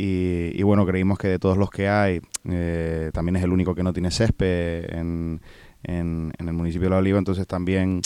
y, 0.00 0.62
bueno, 0.62 0.86
creímos 0.86 1.18
que 1.18 1.26
de 1.26 1.38
todos 1.40 1.56
los 1.56 1.70
que 1.70 1.88
hay, 1.88 2.20
eh, 2.48 3.10
también 3.12 3.34
es 3.34 3.42
el 3.42 3.50
único 3.50 3.74
que 3.74 3.82
no 3.82 3.92
tiene 3.92 4.12
césped 4.12 4.94
en, 4.94 5.40
en, 5.82 6.30
el 6.38 6.52
municipio 6.52 6.86
de 6.86 6.90
La 6.90 6.98
Oliva, 6.98 7.18
entonces 7.18 7.48
también... 7.48 8.02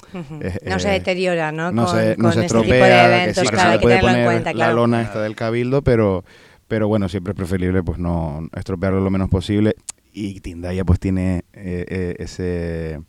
no 0.64 0.78
se 0.78 0.88
deteriora, 0.88 1.52
¿no? 1.52 1.70
No 1.70 1.86
se, 1.86 2.16
no 2.16 2.32
se 2.32 2.46
estropea, 2.46 3.26
que 3.26 3.34
sí, 3.34 3.46
que 3.46 3.56
se 3.58 3.78
puede 3.78 4.00
poner 4.00 4.56
la 4.56 4.72
lona 4.72 5.02
esta 5.02 5.20
del 5.20 5.36
cabildo, 5.36 5.82
pero, 5.82 6.24
pero 6.66 6.88
bueno, 6.88 7.10
siempre 7.10 7.32
es 7.32 7.36
preferible 7.36 7.82
pues 7.82 7.98
no 7.98 8.48
estropearlo 8.56 9.00
lo 9.00 9.10
menos 9.10 9.28
posible. 9.28 9.74
Y 10.14 10.40
Tindaya 10.40 10.86
pues 10.86 10.98
tiene 10.98 11.44
eh, 11.52 11.84
eh, 11.88 12.16
ese 12.20 13.00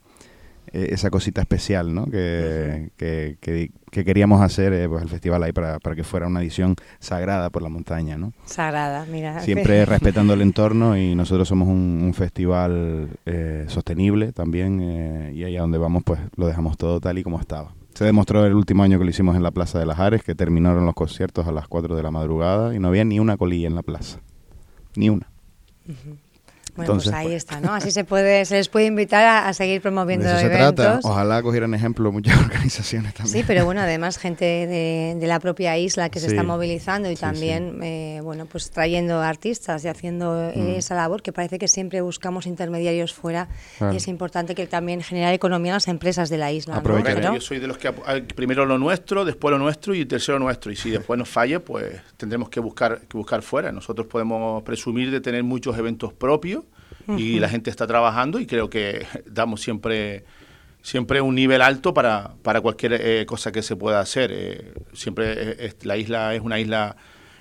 esa 0.72 1.08
cosita 1.08 1.40
especial 1.40 1.94
¿no? 1.94 2.06
que, 2.06 2.90
que, 2.96 3.38
que, 3.40 3.70
queríamos 4.02 4.40
hacer 4.40 4.72
eh, 4.72 4.88
pues 4.88 5.02
el 5.02 5.10
festival 5.10 5.42
ahí 5.42 5.52
para, 5.52 5.78
para, 5.78 5.94
que 5.94 6.04
fuera 6.04 6.26
una 6.26 6.40
edición 6.40 6.74
sagrada 7.00 7.50
por 7.50 7.60
la 7.60 7.68
montaña. 7.68 8.16
¿no? 8.16 8.32
Sagrada, 8.46 9.04
mira. 9.04 9.40
Siempre 9.40 9.84
respetando 9.86 10.32
el 10.32 10.40
entorno 10.40 10.96
y 10.96 11.14
nosotros 11.14 11.46
somos 11.46 11.68
un, 11.68 12.12
festival 12.14 13.10
eh, 13.26 13.64
sostenible 13.68 14.32
también 14.32 14.80
eh, 14.80 15.32
y 15.34 15.44
allá 15.44 15.62
donde 15.62 15.78
vamos 15.78 16.04
pues 16.04 16.20
lo 16.36 16.46
dejamos 16.46 16.78
todo 16.78 17.00
tal 17.00 17.18
y 17.18 17.22
como 17.22 17.38
estaba. 17.40 17.72
Se 17.94 18.04
demostró 18.04 18.46
el 18.46 18.54
último 18.54 18.82
año 18.82 18.98
que 18.98 19.04
lo 19.04 19.10
hicimos 19.10 19.36
en 19.36 19.42
la 19.42 19.50
Plaza 19.50 19.78
de 19.78 19.86
las 19.86 19.98
Ares, 19.98 20.22
que 20.22 20.34
terminaron 20.34 20.86
los 20.86 20.94
conciertos 20.94 21.46
a 21.46 21.52
las 21.52 21.68
4 21.68 21.94
de 21.94 22.02
la 22.02 22.10
madrugada 22.10 22.74
y 22.74 22.78
no 22.78 22.88
había 22.88 23.04
ni 23.04 23.20
una 23.20 23.36
colilla 23.36 23.68
en 23.68 23.74
la 23.74 23.82
plaza. 23.82 24.20
Ni 24.96 25.10
una. 25.10 25.28
Bueno, 26.76 26.94
pues 26.94 27.08
ahí 27.08 27.32
está, 27.32 27.60
¿no? 27.60 27.72
Así 27.72 27.90
se 27.90 28.04
puede, 28.04 28.44
se 28.44 28.56
les 28.56 28.68
puede 28.68 28.86
invitar 28.86 29.46
a, 29.46 29.52
seguir 29.52 29.80
promoviendo 29.80 30.26
de 30.26 30.32
eso 30.32 30.40
se 30.42 30.50
trata. 30.50 31.00
Ojalá 31.02 31.42
cogieran 31.42 31.72
ejemplo 31.74 32.10
muchas 32.10 32.38
organizaciones 32.44 33.14
también. 33.14 33.32
Sí, 33.32 33.44
pero 33.46 33.64
bueno, 33.64 33.80
además 33.80 34.18
gente 34.18 34.44
de, 34.44 35.26
la 35.26 35.40
propia 35.40 35.78
isla 35.78 36.10
que 36.10 36.20
se 36.20 36.26
está 36.26 36.42
movilizando 36.42 37.10
y 37.10 37.16
también, 37.16 37.78
eh, 37.82 38.20
bueno, 38.22 38.46
pues 38.46 38.70
trayendo 38.70 39.20
artistas 39.20 39.84
y 39.84 39.88
haciendo 39.88 40.52
mm. 40.54 40.68
esa 40.76 40.94
labor 40.94 41.22
que 41.22 41.32
parece 41.32 41.58
que 41.58 41.68
siempre 41.68 42.00
buscamos 42.02 42.46
intermediarios 42.46 43.14
fuera 43.14 43.48
y 43.92 43.96
es 43.96 44.08
importante 44.08 44.54
que 44.54 44.66
también 44.66 45.00
generar 45.00 45.32
economía 45.32 45.70
en 45.70 45.74
las 45.74 45.88
empresas 45.88 46.28
de 46.28 46.38
la 46.38 46.52
isla. 46.52 46.82
¿no? 46.82 47.34
Yo 47.34 47.40
soy 47.40 47.58
de 47.58 47.66
los 47.66 47.78
que 47.78 47.92
primero 48.34 48.66
lo 48.66 48.78
nuestro, 48.78 49.24
después 49.24 49.52
lo 49.52 49.58
nuestro 49.58 49.94
y 49.94 50.04
tercero 50.04 50.38
nuestro. 50.38 50.72
Y 50.72 50.76
si 50.76 50.90
después 50.90 51.18
nos 51.18 51.28
falla, 51.28 51.60
pues 51.60 52.00
tendremos 52.16 52.48
que 52.48 52.60
buscar, 52.60 53.00
que 53.02 53.16
buscar 53.16 53.42
fuera. 53.42 53.72
Nosotros 53.72 54.06
podemos 54.06 54.62
presumir 54.62 55.10
de 55.10 55.20
tener 55.20 55.42
muchos 55.44 55.76
eventos 55.78 56.12
propios 56.12 56.63
y 57.08 57.38
la 57.38 57.48
gente 57.48 57.70
está 57.70 57.86
trabajando 57.86 58.38
y 58.40 58.46
creo 58.46 58.70
que 58.70 59.06
damos 59.26 59.60
siempre 59.60 60.24
siempre 60.84 61.22
un 61.22 61.34
nivel 61.34 61.62
alto 61.62 61.94
para, 61.94 62.34
para 62.42 62.60
cualquier 62.60 62.92
eh, 63.00 63.26
cosa 63.26 63.50
que 63.50 63.62
se 63.62 63.74
pueda 63.74 64.00
hacer. 64.00 64.30
Eh, 64.32 64.74
siempre 64.92 65.66
eh, 65.66 65.72
la 65.82 65.96
isla 65.96 66.34
es 66.34 66.42
una 66.42 66.60
isla 66.60 66.96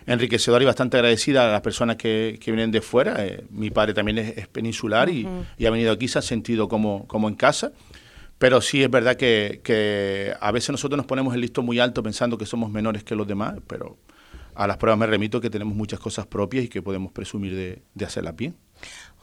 enriquecedora 0.06 0.64
y 0.64 0.66
bastante 0.66 0.98
agradecida 0.98 1.48
a 1.48 1.52
las 1.52 1.62
personas 1.62 1.98
que, 1.98 2.40
que 2.42 2.52
vienen 2.52 2.72
de 2.72 2.82
fuera. 2.82 3.18
mi 3.50 3.70
padre 3.70 3.94
también 3.94 4.18
es, 4.18 4.48
peninsular 4.48 5.10
y, 5.10 5.28
y, 5.58 5.66
ha 5.66 5.72
venido 5.72 5.92
aquí, 5.92 6.08
se 6.08 6.20
ha 6.20 6.22
sentido 6.22 6.70
como, 6.70 7.06
como 7.08 7.28
en 7.28 7.36
casa. 7.36 7.74
Pero 8.38 8.62
sí 8.62 8.82
es 8.82 8.90
verdad 8.90 9.16
que, 9.16 9.62
que, 9.64 10.34
a 10.40 10.52
veces 10.52 10.72
nosotros 10.72 10.98
nos 10.98 11.06
ponemos 11.06 11.34
el 11.34 11.42
listo 11.42 11.62
muy 11.62 11.80
alto 11.80 12.02
pensando 12.02 12.38
que 12.38 12.46
somos 12.46 12.72
menores 12.72 13.04
que 13.04 13.16
los 13.16 13.28
demás, 13.28 13.56
pero 13.68 13.98
a 14.56 14.68
las 14.68 14.78
pruebas 14.78 15.00
me 15.00 15.08
remito 15.08 15.42
que 15.42 15.50
tenemos 15.50 15.76
muchas 15.76 16.00
cosas 16.00 16.26
propias 16.28 16.66
y 16.66 16.68
que 16.68 16.82
podemos 16.82 17.12
presumir 17.12 17.56
de, 17.56 17.82
de 17.94 18.06
hacerlas 18.06 18.36
bien. 18.36 18.56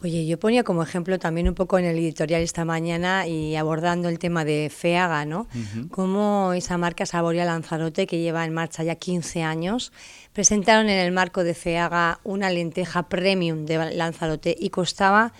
Oye, 0.03 0.25
yo 0.25 0.39
ponía 0.39 0.63
como 0.63 0.81
ejemplo 0.81 1.19
también 1.19 1.47
un 1.47 1.53
poco 1.53 1.77
en 1.77 1.85
el 1.85 1.97
editorial 1.99 2.41
esta 2.41 2.65
mañana 2.65 3.27
y 3.27 3.55
abordando 3.55 4.09
el 4.09 4.17
tema 4.17 4.43
de 4.43 4.71
FEAGA, 4.75 5.25
¿no? 5.25 5.47
Cómo 5.91 6.53
esa 6.53 6.79
marca 6.79 7.05
Saboria 7.05 7.45
Lanzarote, 7.45 8.07
que 8.07 8.19
lleva 8.19 8.43
en 8.43 8.53
marcha 8.53 8.83
ya 8.83 8.95
15 8.95 9.43
años, 9.43 9.93
presentaron 10.33 10.89
en 10.89 10.97
el 10.97 11.11
marco 11.11 11.43
de 11.43 11.53
FEAGA 11.53 12.19
una 12.23 12.49
lenteja 12.49 13.09
premium 13.09 13.65
de 13.65 13.93
Lanzarote 13.93 14.55
y 14.59 14.71
costaba 14.71 15.33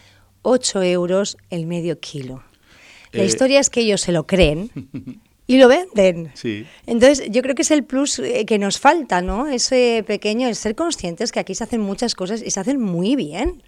8 0.43 0.83
euros 0.83 1.37
el 1.49 1.65
medio 1.65 1.99
kilo. 1.99 2.43
La 3.13 3.23
eh, 3.23 3.25
historia 3.25 3.59
es 3.59 3.71
que 3.71 3.81
ellos 3.81 4.01
se 4.01 4.11
lo 4.11 4.27
creen 4.27 4.69
y 5.51 5.57
lo 5.57 5.67
venden. 5.67 6.31
Sí. 6.33 6.65
Entonces, 6.85 7.29
yo 7.29 7.41
creo 7.41 7.55
que 7.55 7.63
es 7.63 7.71
el 7.71 7.83
plus 7.83 8.19
eh, 8.19 8.45
que 8.45 8.57
nos 8.57 8.79
falta, 8.79 9.21
¿no? 9.21 9.47
Ese 9.47 10.01
pequeño, 10.07 10.47
el 10.47 10.55
ser 10.55 10.75
conscientes 10.75 11.33
que 11.33 11.41
aquí 11.41 11.55
se 11.55 11.65
hacen 11.65 11.81
muchas 11.81 12.15
cosas 12.15 12.41
y 12.41 12.51
se 12.51 12.59
hacen 12.61 12.79
muy 12.79 13.17
bien. 13.17 13.61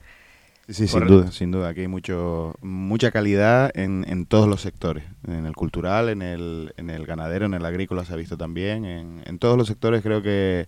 Sí, 0.69 0.87
sin 0.87 1.05
duda, 1.05 1.29
sin 1.33 1.51
duda. 1.51 1.67
Aquí 1.67 1.81
hay 1.81 1.89
mucho, 1.89 2.55
mucha 2.61 3.11
calidad 3.11 3.69
en, 3.77 4.05
en, 4.07 4.25
todos 4.25 4.47
los 4.47 4.61
sectores. 4.61 5.03
En 5.27 5.45
el 5.45 5.57
cultural, 5.57 6.07
en 6.07 6.21
el, 6.21 6.73
en 6.77 6.89
el 6.89 7.05
ganadero, 7.05 7.47
en 7.47 7.53
el 7.53 7.65
agrícola 7.65 8.05
se 8.05 8.13
ha 8.13 8.15
visto 8.15 8.37
también. 8.37 8.85
En, 8.85 9.21
en 9.25 9.39
todos 9.39 9.57
los 9.57 9.67
sectores 9.67 10.01
creo 10.01 10.21
que, 10.21 10.67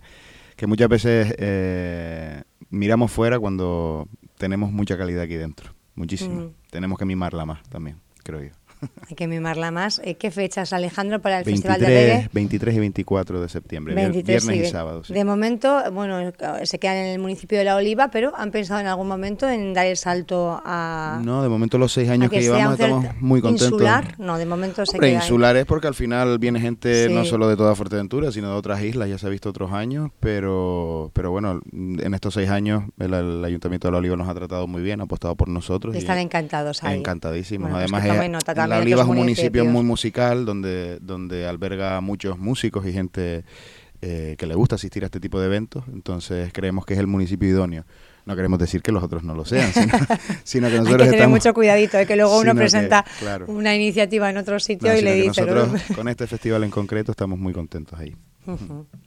que 0.54 0.66
muchas 0.66 0.90
veces 0.90 1.34
eh, 1.38 2.42
miramos 2.68 3.10
fuera 3.10 3.38
cuando 3.40 4.06
tenemos 4.36 4.70
mucha 4.70 4.98
calidad 4.98 5.22
aquí 5.22 5.36
dentro. 5.36 5.72
Muchísimo. 5.94 6.42
Mm. 6.42 6.50
Tenemos 6.70 6.98
que 6.98 7.06
mimarla 7.06 7.46
más 7.46 7.62
también, 7.70 7.96
creo 8.22 8.42
yo. 8.42 8.50
Hay 9.08 9.16
que 9.16 9.26
mimarla 9.26 9.70
más. 9.70 10.00
Eh, 10.04 10.14
¿Qué 10.14 10.30
fechas, 10.30 10.72
Alejandro, 10.72 11.20
para 11.20 11.38
el 11.38 11.44
Festival 11.44 11.80
de 11.80 11.86
Reggae? 11.86 12.30
23 12.32 12.74
y 12.74 12.78
24 12.78 13.40
de 13.40 13.48
septiembre, 13.48 13.94
viernes 13.94 14.68
y, 14.68 14.70
sábados. 14.70 15.08
De 15.08 15.24
momento, 15.24 15.82
bueno, 15.92 16.32
se 16.64 16.78
quedan 16.78 16.96
en 16.96 17.06
el 17.06 17.18
municipio 17.18 17.58
de 17.58 17.64
La 17.64 17.76
Oliva, 17.76 18.08
pero 18.08 18.32
¿han 18.36 18.50
pensado 18.50 18.80
en 18.80 18.86
algún 18.86 19.08
momento 19.08 19.48
en 19.48 19.74
dar 19.74 19.86
el 19.86 19.96
salto 19.96 20.60
a...? 20.64 21.20
No, 21.22 21.42
de 21.42 21.48
momento 21.48 21.78
los 21.78 21.92
seis 21.92 22.08
años 22.08 22.30
que, 22.30 22.40
llevamos 22.40 22.78
estamos 22.78 23.06
muy 23.20 23.40
contentos. 23.40 23.72
¿Insular? 23.72 24.14
No, 24.18 24.38
de 24.38 24.46
momento 24.46 24.84
se 24.86 24.96
Hombre, 24.96 25.12
insular 25.12 25.56
es 25.56 25.66
porque 25.66 25.86
al 25.86 25.94
final 25.94 26.38
viene 26.38 26.60
gente 26.60 27.08
no 27.10 27.24
solo 27.24 27.48
de 27.48 27.56
toda 27.56 27.74
Fuerteventura, 27.74 28.32
sino 28.32 28.48
de 28.50 28.54
otras 28.54 28.82
islas, 28.82 29.08
ya 29.08 29.18
se 29.18 29.26
ha 29.26 29.30
visto 29.30 29.50
otros 29.50 29.72
años, 29.72 30.10
pero, 30.20 31.10
pero 31.12 31.30
bueno, 31.30 31.60
en 31.72 32.14
estos 32.14 32.34
seis 32.34 32.50
años 32.50 32.84
el, 32.98 33.44
Ayuntamiento 33.44 33.88
de 33.88 33.92
La 33.92 33.98
Oliva 33.98 34.16
nos 34.16 34.28
ha 34.28 34.34
tratado 34.34 34.66
muy 34.66 34.82
bien, 34.82 35.00
ha 35.00 35.04
apostado 35.04 35.36
por 35.36 35.48
nosotros. 35.48 35.94
Están 35.94 36.18
encantados 36.18 36.82
ahí. 36.82 36.98
Encantadísimos. 36.98 37.72
Además, 37.72 38.04
la 38.04 38.75
Oliva 38.78 39.02
es 39.02 39.08
un 39.08 39.16
municipio 39.16 39.64
muy 39.64 39.84
musical 39.84 40.44
donde, 40.44 40.98
donde 41.00 41.46
alberga 41.46 42.00
muchos 42.00 42.38
músicos 42.38 42.86
y 42.86 42.92
gente 42.92 43.44
eh, 44.02 44.36
que 44.38 44.46
le 44.46 44.54
gusta 44.54 44.74
asistir 44.74 45.04
a 45.04 45.06
este 45.06 45.20
tipo 45.20 45.40
de 45.40 45.46
eventos, 45.46 45.84
entonces 45.92 46.52
creemos 46.52 46.84
que 46.84 46.94
es 46.94 47.00
el 47.00 47.06
municipio 47.06 47.48
idóneo. 47.48 47.84
No 48.26 48.34
queremos 48.34 48.58
decir 48.58 48.82
que 48.82 48.92
los 48.92 49.02
otros 49.02 49.22
no 49.22 49.34
lo 49.34 49.44
sean, 49.44 49.72
sino, 50.44 50.68
que 50.68 50.76
nosotros 50.78 51.02
Hay 51.02 51.08
que 51.08 51.12
tener 51.12 51.28
mucho 51.28 51.54
cuidadito, 51.54 51.96
de 51.96 52.02
¿eh? 52.02 52.06
que 52.06 52.16
luego 52.16 52.38
uno 52.38 52.54
presenta 52.54 53.04
una 53.46 53.74
iniciativa 53.74 54.28
en 54.28 54.36
otro 54.36 54.58
sitio 54.60 54.96
y 54.96 55.00
le 55.00 55.14
dice... 55.14 55.42
Nosotros 55.42 55.82
con 55.94 56.08
este 56.08 56.26
festival 56.26 56.64
en 56.64 56.70
concreto 56.70 57.12
estamos 57.12 57.38
muy 57.38 57.52
contentos 57.52 57.98
ahí. 57.98 58.14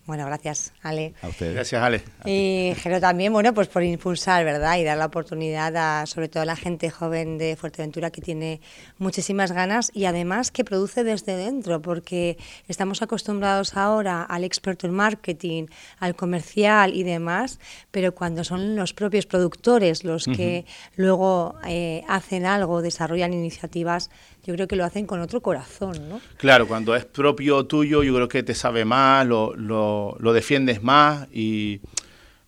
Bueno, 0.06 0.26
gracias, 0.26 0.74
Ale. 0.82 1.14
A 1.22 1.28
ustedes. 1.28 1.54
Gracias, 1.54 1.82
Ale. 1.82 2.02
Y 2.26 2.74
Jero 2.78 3.00
también, 3.00 3.32
bueno, 3.32 3.54
pues 3.54 3.68
por 3.68 3.84
impulsar, 3.84 4.44
¿verdad? 4.44 4.78
Y 4.78 4.84
dar 4.84 4.98
la 4.98 5.06
oportunidad 5.06 5.76
a, 5.76 6.06
sobre 6.06 6.28
todo 6.28 6.44
a 6.44 6.46
la 6.46 6.56
gente 6.56 6.90
joven 6.90 7.38
de 7.38 7.56
Fuerteventura 7.56 8.12
que 8.12 8.22
tiene 8.22 8.62
muchísimas 8.98 9.52
ganas 9.52 9.92
y 9.94 10.06
además 10.06 10.52
que 10.52 10.64
produce 10.64 11.04
desde 11.04 11.36
dentro, 11.36 11.82
porque 11.82 12.38
estamos 12.68 13.02
acostumbrados 13.02 13.78
ahora 13.78 14.24
al 14.24 14.44
experto 14.44 14.88
en 14.88 14.94
marketing, 14.94 15.68
al 16.00 16.16
comercial 16.16 16.94
y 16.94 17.04
demás, 17.04 17.60
pero 17.92 18.14
cuando 18.14 18.44
son 18.44 18.76
los 18.76 18.94
propios 18.94 19.26
productores 19.26 20.04
los 20.04 20.26
que 20.26 20.66
luego 20.96 21.56
eh, 21.66 22.04
hacen 22.08 22.46
algo, 22.46 22.82
desarrollan 22.82 23.34
iniciativas, 23.34 24.10
yo 24.44 24.54
creo 24.56 24.68
que 24.68 24.76
lo 24.76 24.86
hacen 24.86 25.06
con 25.06 25.20
otro 25.22 25.42
corazón, 25.42 26.10
¿no? 26.10 26.22
Claro, 26.38 26.68
cuando 26.68 26.96
es 26.96 27.06
propio 27.06 27.66
tuyo, 27.66 28.04
yo 28.04 28.14
creo 28.16 28.28
que 28.28 28.44
te 28.44 28.56
sabe 28.56 28.86
más, 28.86 29.26
lo, 29.26 29.56
lo, 29.56 30.16
lo 30.20 30.34
defiendes 30.34 30.84
más 30.84 31.28
y, 31.32 31.82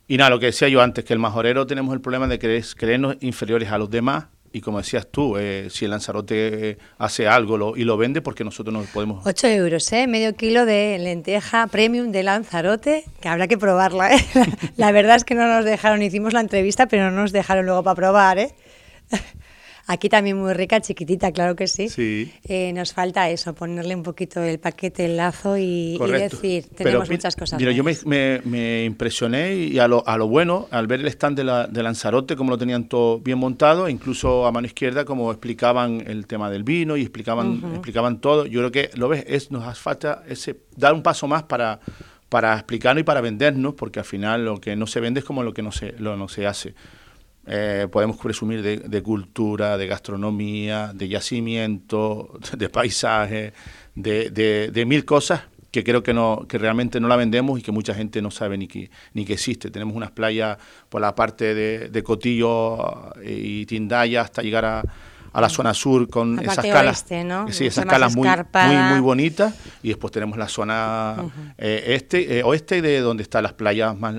y 0.07 0.17
nada, 0.17 0.29
lo 0.29 0.39
que 0.39 0.47
decía 0.47 0.67
yo 0.67 0.81
antes, 0.81 1.05
que 1.05 1.13
el 1.13 1.19
majorero 1.19 1.65
tenemos 1.65 1.93
el 1.93 2.01
problema 2.01 2.27
de 2.27 2.39
creernos 2.39 3.17
inferiores 3.21 3.69
a 3.69 3.77
los 3.77 3.89
demás 3.89 4.25
y 4.53 4.61
como 4.61 4.79
decías 4.79 5.07
tú, 5.09 5.37
eh, 5.37 5.67
si 5.69 5.85
el 5.85 5.91
Lanzarote 5.91 6.77
hace 6.97 7.27
algo 7.27 7.77
y 7.77 7.83
lo 7.85 7.95
vende, 7.95 8.21
porque 8.21 8.43
nosotros 8.43 8.73
no 8.73 8.81
podemos... 8.93 9.25
8 9.25 9.47
euros, 9.47 9.91
¿eh? 9.93 10.07
Medio 10.07 10.35
kilo 10.35 10.65
de 10.65 10.97
lenteja 10.99 11.67
premium 11.67 12.11
de 12.11 12.23
Lanzarote, 12.23 13.05
que 13.21 13.29
habrá 13.29 13.47
que 13.47 13.57
probarla, 13.57 14.13
¿eh? 14.13 14.25
La 14.77 14.91
verdad 14.91 15.15
es 15.15 15.23
que 15.23 15.35
no 15.35 15.47
nos 15.47 15.63
dejaron, 15.63 16.01
hicimos 16.01 16.33
la 16.33 16.41
entrevista, 16.41 16.87
pero 16.87 17.11
no 17.11 17.21
nos 17.21 17.31
dejaron 17.31 17.65
luego 17.65 17.83
para 17.83 17.95
probar, 17.95 18.39
¿eh? 18.39 18.53
Aquí 19.87 20.09
también 20.09 20.37
muy 20.37 20.53
rica, 20.53 20.79
chiquitita, 20.79 21.31
claro 21.31 21.55
que 21.55 21.67
sí. 21.67 21.89
sí. 21.89 22.31
Eh, 22.43 22.71
nos 22.73 22.93
falta 22.93 23.29
eso, 23.29 23.53
ponerle 23.53 23.95
un 23.95 24.03
poquito 24.03 24.41
el 24.41 24.59
paquete, 24.59 25.05
el 25.05 25.17
lazo 25.17 25.57
y, 25.57 25.97
decir, 25.97 26.65
tenemos 26.75 27.09
muchas 27.09 27.35
cosas. 27.35 27.59
Mira, 27.59 27.71
yo 27.71 27.83
me, 27.83 28.85
impresioné 28.85 29.55
y 29.55 29.79
a 29.79 29.87
lo, 29.87 30.07
a 30.07 30.17
lo 30.17 30.27
bueno, 30.27 30.67
al 30.71 30.87
ver 30.87 31.01
el 31.01 31.07
stand 31.07 31.37
de, 31.37 31.43
la, 31.43 31.67
de 31.67 31.83
Lanzarote, 31.83 32.35
como 32.35 32.51
lo 32.51 32.57
tenían 32.57 32.87
todo 32.87 33.19
bien 33.19 33.37
montado, 33.37 33.89
incluso 33.89 34.45
a 34.45 34.51
mano 34.51 34.67
izquierda, 34.67 35.05
como 35.05 35.31
explicaban 35.31 36.03
el 36.05 36.27
tema 36.27 36.49
del 36.49 36.63
vino 36.63 36.97
y 36.97 37.01
explicaban, 37.01 37.61
explicaban 37.73 38.19
todo. 38.19 38.45
Yo 38.45 38.59
creo 38.59 38.71
que, 38.71 38.91
lo 38.97 39.09
ves, 39.09 39.25
es, 39.27 39.51
nos 39.51 39.67
hace 39.67 39.81
falta 39.81 40.23
ese, 40.27 40.57
dar 40.75 40.93
un 40.93 41.03
paso 41.03 41.27
más 41.27 41.43
para 41.43 41.79
para 42.31 42.53
explicarnos 42.53 43.01
y 43.01 43.03
para 43.03 43.19
vendernos, 43.19 43.73
porque 43.73 43.99
al 43.99 44.05
final 44.05 44.45
lo 44.45 44.61
que 44.61 44.77
no 44.77 44.87
se 44.87 45.01
vende 45.01 45.19
es 45.19 45.25
como 45.25 45.43
lo 45.43 45.53
que 45.53 45.61
no 45.61 45.73
se, 45.73 45.91
lo 45.99 46.15
no 46.15 46.29
se 46.29 46.47
hace. 46.47 46.73
Eh, 47.47 47.87
podemos 47.91 48.17
presumir 48.17 48.61
de, 48.61 49.03
cultura, 49.03 49.77
de 49.77 49.87
gastronomía, 49.87 50.91
de 50.93 51.07
yacimiento, 51.07 52.37
de 52.57 52.69
paisaje, 52.69 53.53
de, 53.95 54.83
mil 54.87 55.05
cosas 55.05 55.41
que 55.71 55.83
creo 55.85 56.03
que 56.03 56.13
no 56.13 56.45
que 56.49 56.57
realmente 56.57 56.99
no 56.99 57.07
la 57.07 57.15
vendemos 57.15 57.57
y 57.57 57.61
que 57.61 57.71
mucha 57.71 57.93
gente 57.93 58.21
no 58.21 58.29
sabe 58.29 58.57
ni 58.57 58.67
que 58.67 58.91
ni 59.13 59.25
que 59.25 59.33
existe. 59.33 59.71
Tenemos 59.71 59.95
unas 59.95 60.11
playas 60.11 60.57
por 60.89 61.01
la 61.01 61.15
parte 61.15 61.55
de, 61.55 62.03
Cotillo 62.03 63.15
eh, 63.21 63.41
y 63.43 63.65
Tindaya 63.65 64.21
hasta 64.21 64.41
llegar 64.41 64.65
a, 64.65 64.83
a 65.33 65.41
la 65.41 65.49
zona 65.49 65.73
sur 65.73 66.09
con 66.09 66.39
esas 66.39 66.65
calas, 66.65 67.05
sí, 67.51 67.65
esas 67.65 67.85
calas 67.85 68.15
muy, 68.15 68.27
muy, 68.27 68.75
muy 68.91 68.99
bonitas. 68.99 69.55
Y 69.81 69.89
después 69.89 70.11
tenemos 70.11 70.37
la 70.37 70.47
zona 70.47 71.15
eh, 71.57 71.83
este 71.87 72.43
oeste 72.43 72.81
de 72.81 72.99
donde 72.99 73.23
están 73.23 73.43
las 73.43 73.53
playas 73.53 73.97
más 73.97 74.15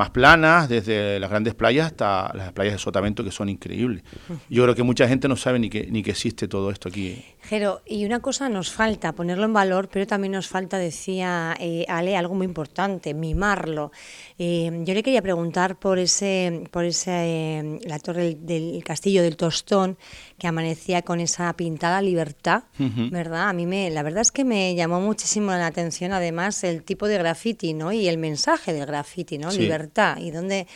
más 0.00 0.08
planas, 0.08 0.66
desde 0.66 1.20
las 1.20 1.28
grandes 1.28 1.54
playas 1.54 1.88
hasta 1.88 2.32
las 2.34 2.52
playas 2.52 2.72
de 2.72 2.78
Sotavento, 2.78 3.22
que 3.22 3.30
son 3.30 3.50
increíbles. 3.50 4.02
Yo 4.48 4.62
creo 4.62 4.74
que 4.74 4.82
mucha 4.82 5.06
gente 5.06 5.28
no 5.28 5.36
sabe 5.36 5.58
ni 5.58 5.68
que, 5.68 5.88
ni 5.90 6.02
que 6.02 6.12
existe 6.12 6.48
todo 6.48 6.70
esto 6.70 6.88
aquí. 6.88 7.22
Jero, 7.42 7.82
y 7.84 8.06
una 8.06 8.20
cosa 8.20 8.48
nos 8.48 8.70
falta, 8.70 9.12
ponerlo 9.12 9.44
en 9.44 9.52
valor, 9.52 9.90
pero 9.92 10.06
también 10.06 10.32
nos 10.32 10.48
falta, 10.48 10.78
decía 10.78 11.54
eh, 11.60 11.84
Ale, 11.86 12.16
algo 12.16 12.34
muy 12.34 12.46
importante, 12.46 13.12
mimarlo. 13.12 13.92
Eh, 14.38 14.70
yo 14.84 14.94
le 14.94 15.02
quería 15.02 15.20
preguntar 15.20 15.78
por 15.78 15.98
ese, 15.98 16.64
por 16.70 16.86
ese, 16.86 17.10
eh, 17.12 17.78
la 17.84 17.98
torre 17.98 18.38
del, 18.40 18.82
castillo 18.82 19.22
del 19.22 19.36
Tostón, 19.36 19.98
que 20.38 20.46
amanecía 20.46 21.02
con 21.02 21.20
esa 21.20 21.52
pintada 21.52 22.00
libertad, 22.00 22.62
¿verdad? 22.78 23.50
A 23.50 23.52
mí 23.52 23.66
me, 23.66 23.90
la 23.90 24.02
verdad 24.02 24.22
es 24.22 24.32
que 24.32 24.44
me 24.44 24.74
llamó 24.74 24.98
muchísimo 25.00 25.50
la 25.50 25.66
atención, 25.66 26.12
además, 26.12 26.64
el 26.64 26.82
tipo 26.84 27.06
de 27.06 27.18
graffiti, 27.18 27.74
¿no? 27.74 27.92
Y 27.92 28.08
el 28.08 28.16
mensaje 28.16 28.72
del 28.72 28.86
graffiti, 28.86 29.36
¿no? 29.36 29.50
Libertad. 29.50 29.89
Y 30.18 30.30
dónde 30.30 30.66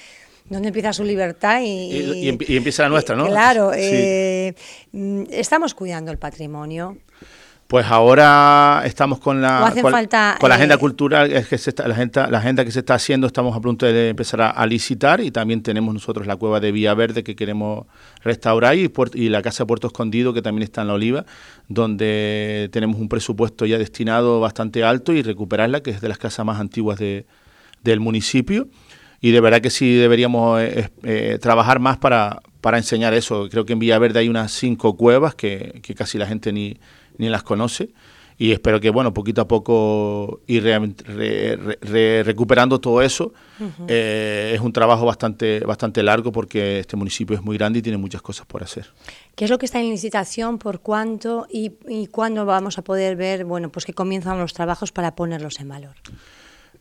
dónde 0.49 0.69
empieza 0.69 0.93
su 0.93 1.05
libertad 1.05 1.61
y, 1.63 2.29
empieza 2.29 2.83
la 2.85 2.89
nuestra, 2.91 3.17
¿no? 3.17 3.27
Claro, 3.27 3.73
eh, 3.75 4.55
mm, 4.93 5.25
estamos 5.31 5.75
cuidando 5.75 6.11
el 6.11 6.19
patrimonio. 6.19 6.99
Pues 7.67 7.87
ahora 7.87 8.83
estamos 8.85 9.19
con 9.21 9.41
la, 9.41 9.73
con, 10.39 10.49
la 10.51 10.55
agenda 10.55 10.75
eh, 10.75 10.79
cultural, 10.79 11.33
es 11.33 11.49
que 11.49 11.59
la, 11.83 11.95
agenda, 11.95 12.27
la 12.29 12.39
agenda 12.39 12.63
que 12.63 12.71
se 12.71 12.81
está 12.81 12.95
haciendo, 12.95 13.27
estamos 13.27 13.57
a 13.57 13.61
punto 13.61 13.87
de 13.87 14.11
empezar 14.11 14.43
a, 14.43 14.67
licitar 14.67 15.23
y 15.23 15.31
también 15.31 15.63
tenemos 15.63 15.95
nosotros 15.95 16.27
la 16.27 16.37
cueva 16.37 16.61
de 16.61 16.73
Vía 16.73 16.93
Verde 16.93 17.25
que 17.25 17.35
queremos 17.35 17.87
restaurar 18.23 18.77
y, 18.77 18.93
y 19.15 19.29
la 19.31 19.41
Casa 19.41 19.65
de 19.65 19.67
Puerto 19.67 19.87
Escondido 19.87 20.35
que 20.35 20.43
también 20.43 20.63
está 20.63 20.83
en 20.83 20.89
la 20.89 20.95
Oliva, 20.95 21.25
donde 21.67 22.69
tenemos 22.71 23.01
un 23.01 23.09
presupuesto 23.09 23.65
ya 23.65 23.79
destinado 23.79 24.41
bastante 24.41 24.85
alto 24.85 25.15
y 25.15 25.23
recuperarla, 25.23 25.83
que 25.83 25.91
es 25.91 26.03
de 26.03 26.09
las 26.09 26.19
casas 26.19 26.45
más 26.45 26.61
antiguas 26.61 26.99
de, 26.99 27.25
del 27.83 27.99
municipio. 27.99 28.69
Y 29.25 29.31
de 29.31 29.41
verdad 29.41 29.61
que 29.63 29.71
sí 29.71 29.95
deberíamos 29.95 30.61
eh, 30.61 30.91
eh, 31.03 31.39
trabajar 31.41 31.79
más 31.81 31.97
para, 31.97 32.43
para 32.61 32.77
enseñar 32.77 33.15
eso. 33.15 33.49
Creo 33.49 33.65
que 33.65 33.73
en 33.73 33.79
Villaverde 33.79 34.19
hay 34.19 34.29
unas 34.29 34.53
cinco 34.53 34.97
cuevas 34.97 35.35
que, 35.35 35.81
que 35.83 35.95
casi 35.95 36.19
la 36.19 36.27
gente 36.27 36.53
ni 36.53 36.77
ni 37.19 37.29
las 37.29 37.43
conoce 37.43 37.91
y 38.37 38.51
espero 38.51 38.81
que, 38.81 38.91
bueno, 38.91 39.15
poquito 39.15 39.41
a 39.43 39.47
poco 39.47 40.41
ir 40.49 40.65
recuperando 42.25 42.81
todo 42.81 43.01
eso. 43.01 43.33
Eh, 43.87 44.53
es 44.57 44.61
un 44.61 44.73
trabajo 44.73 45.07
bastante, 45.07 45.61
bastante 45.61 46.03
largo 46.03 46.33
porque 46.33 46.81
este 46.81 46.97
municipio 46.97 47.37
es 47.37 47.43
muy 47.43 47.57
grande 47.57 47.79
y 47.79 47.83
tiene 47.83 47.97
muchas 47.97 48.23
cosas 48.23 48.45
por 48.45 48.65
hacer. 48.65 48.87
¿Qué 49.37 49.45
es 49.45 49.51
lo 49.53 49.59
que 49.59 49.67
está 49.67 49.79
en 49.79 49.89
licitación, 49.89 50.59
por 50.59 50.81
cuánto 50.81 51.47
y, 51.49 51.75
y 51.87 52.09
cuándo 52.09 52.45
vamos 52.45 52.77
a 52.77 52.83
poder 52.83 53.15
ver, 53.15 53.45
bueno, 53.45 53.71
pues 53.71 53.87
que 53.87 53.93
comienzan 53.93 54.37
los 54.37 54.53
trabajos 54.53 54.91
para 54.91 55.15
ponerlos 55.15 55.61
en 55.61 55.69
valor? 55.69 55.95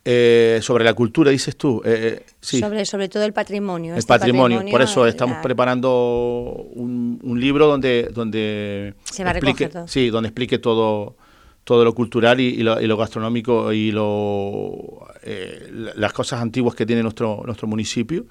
Eh, 0.06 0.60
sobre 0.62 0.84
la 0.84 0.94
cultura, 0.94 1.32
dices 1.32 1.56
tú. 1.56 1.82
Eh, 1.86 2.26
sí. 2.42 2.60
sobre, 2.60 2.86
sobre 2.86 3.08
todo 3.08 3.24
el 3.24 3.32
patrimonio. 3.32 3.94
El 3.94 4.00
este 4.00 4.10
patrimonio. 4.10 4.62
por 4.70 4.82
eso 4.82 5.08
estamos 5.08 5.38
preparando 5.42 6.68
un, 6.74 7.40
libro 7.40 7.68
donde, 7.68 8.10
donde 8.14 8.96
Se 9.06 9.24
va 9.24 9.32
explique, 9.32 9.70
todo. 9.70 9.88
Sí, 9.88 10.10
donde 10.10 10.28
explique 10.28 10.60
todo, 10.60 11.16
todo 11.64 11.86
lo 11.86 11.96
cultural 11.96 12.42
y, 12.42 12.62
lo, 12.64 12.98
gastronómico 12.98 13.72
y 13.72 13.92
lo, 13.92 15.08
eh, 15.24 15.72
las 15.96 16.12
cosas 16.12 16.42
antiguas 16.42 16.76
que 16.76 16.86
tiene 16.86 17.02
nuestro, 17.02 17.42
nuestro 17.46 17.70
municipio. 17.70 18.26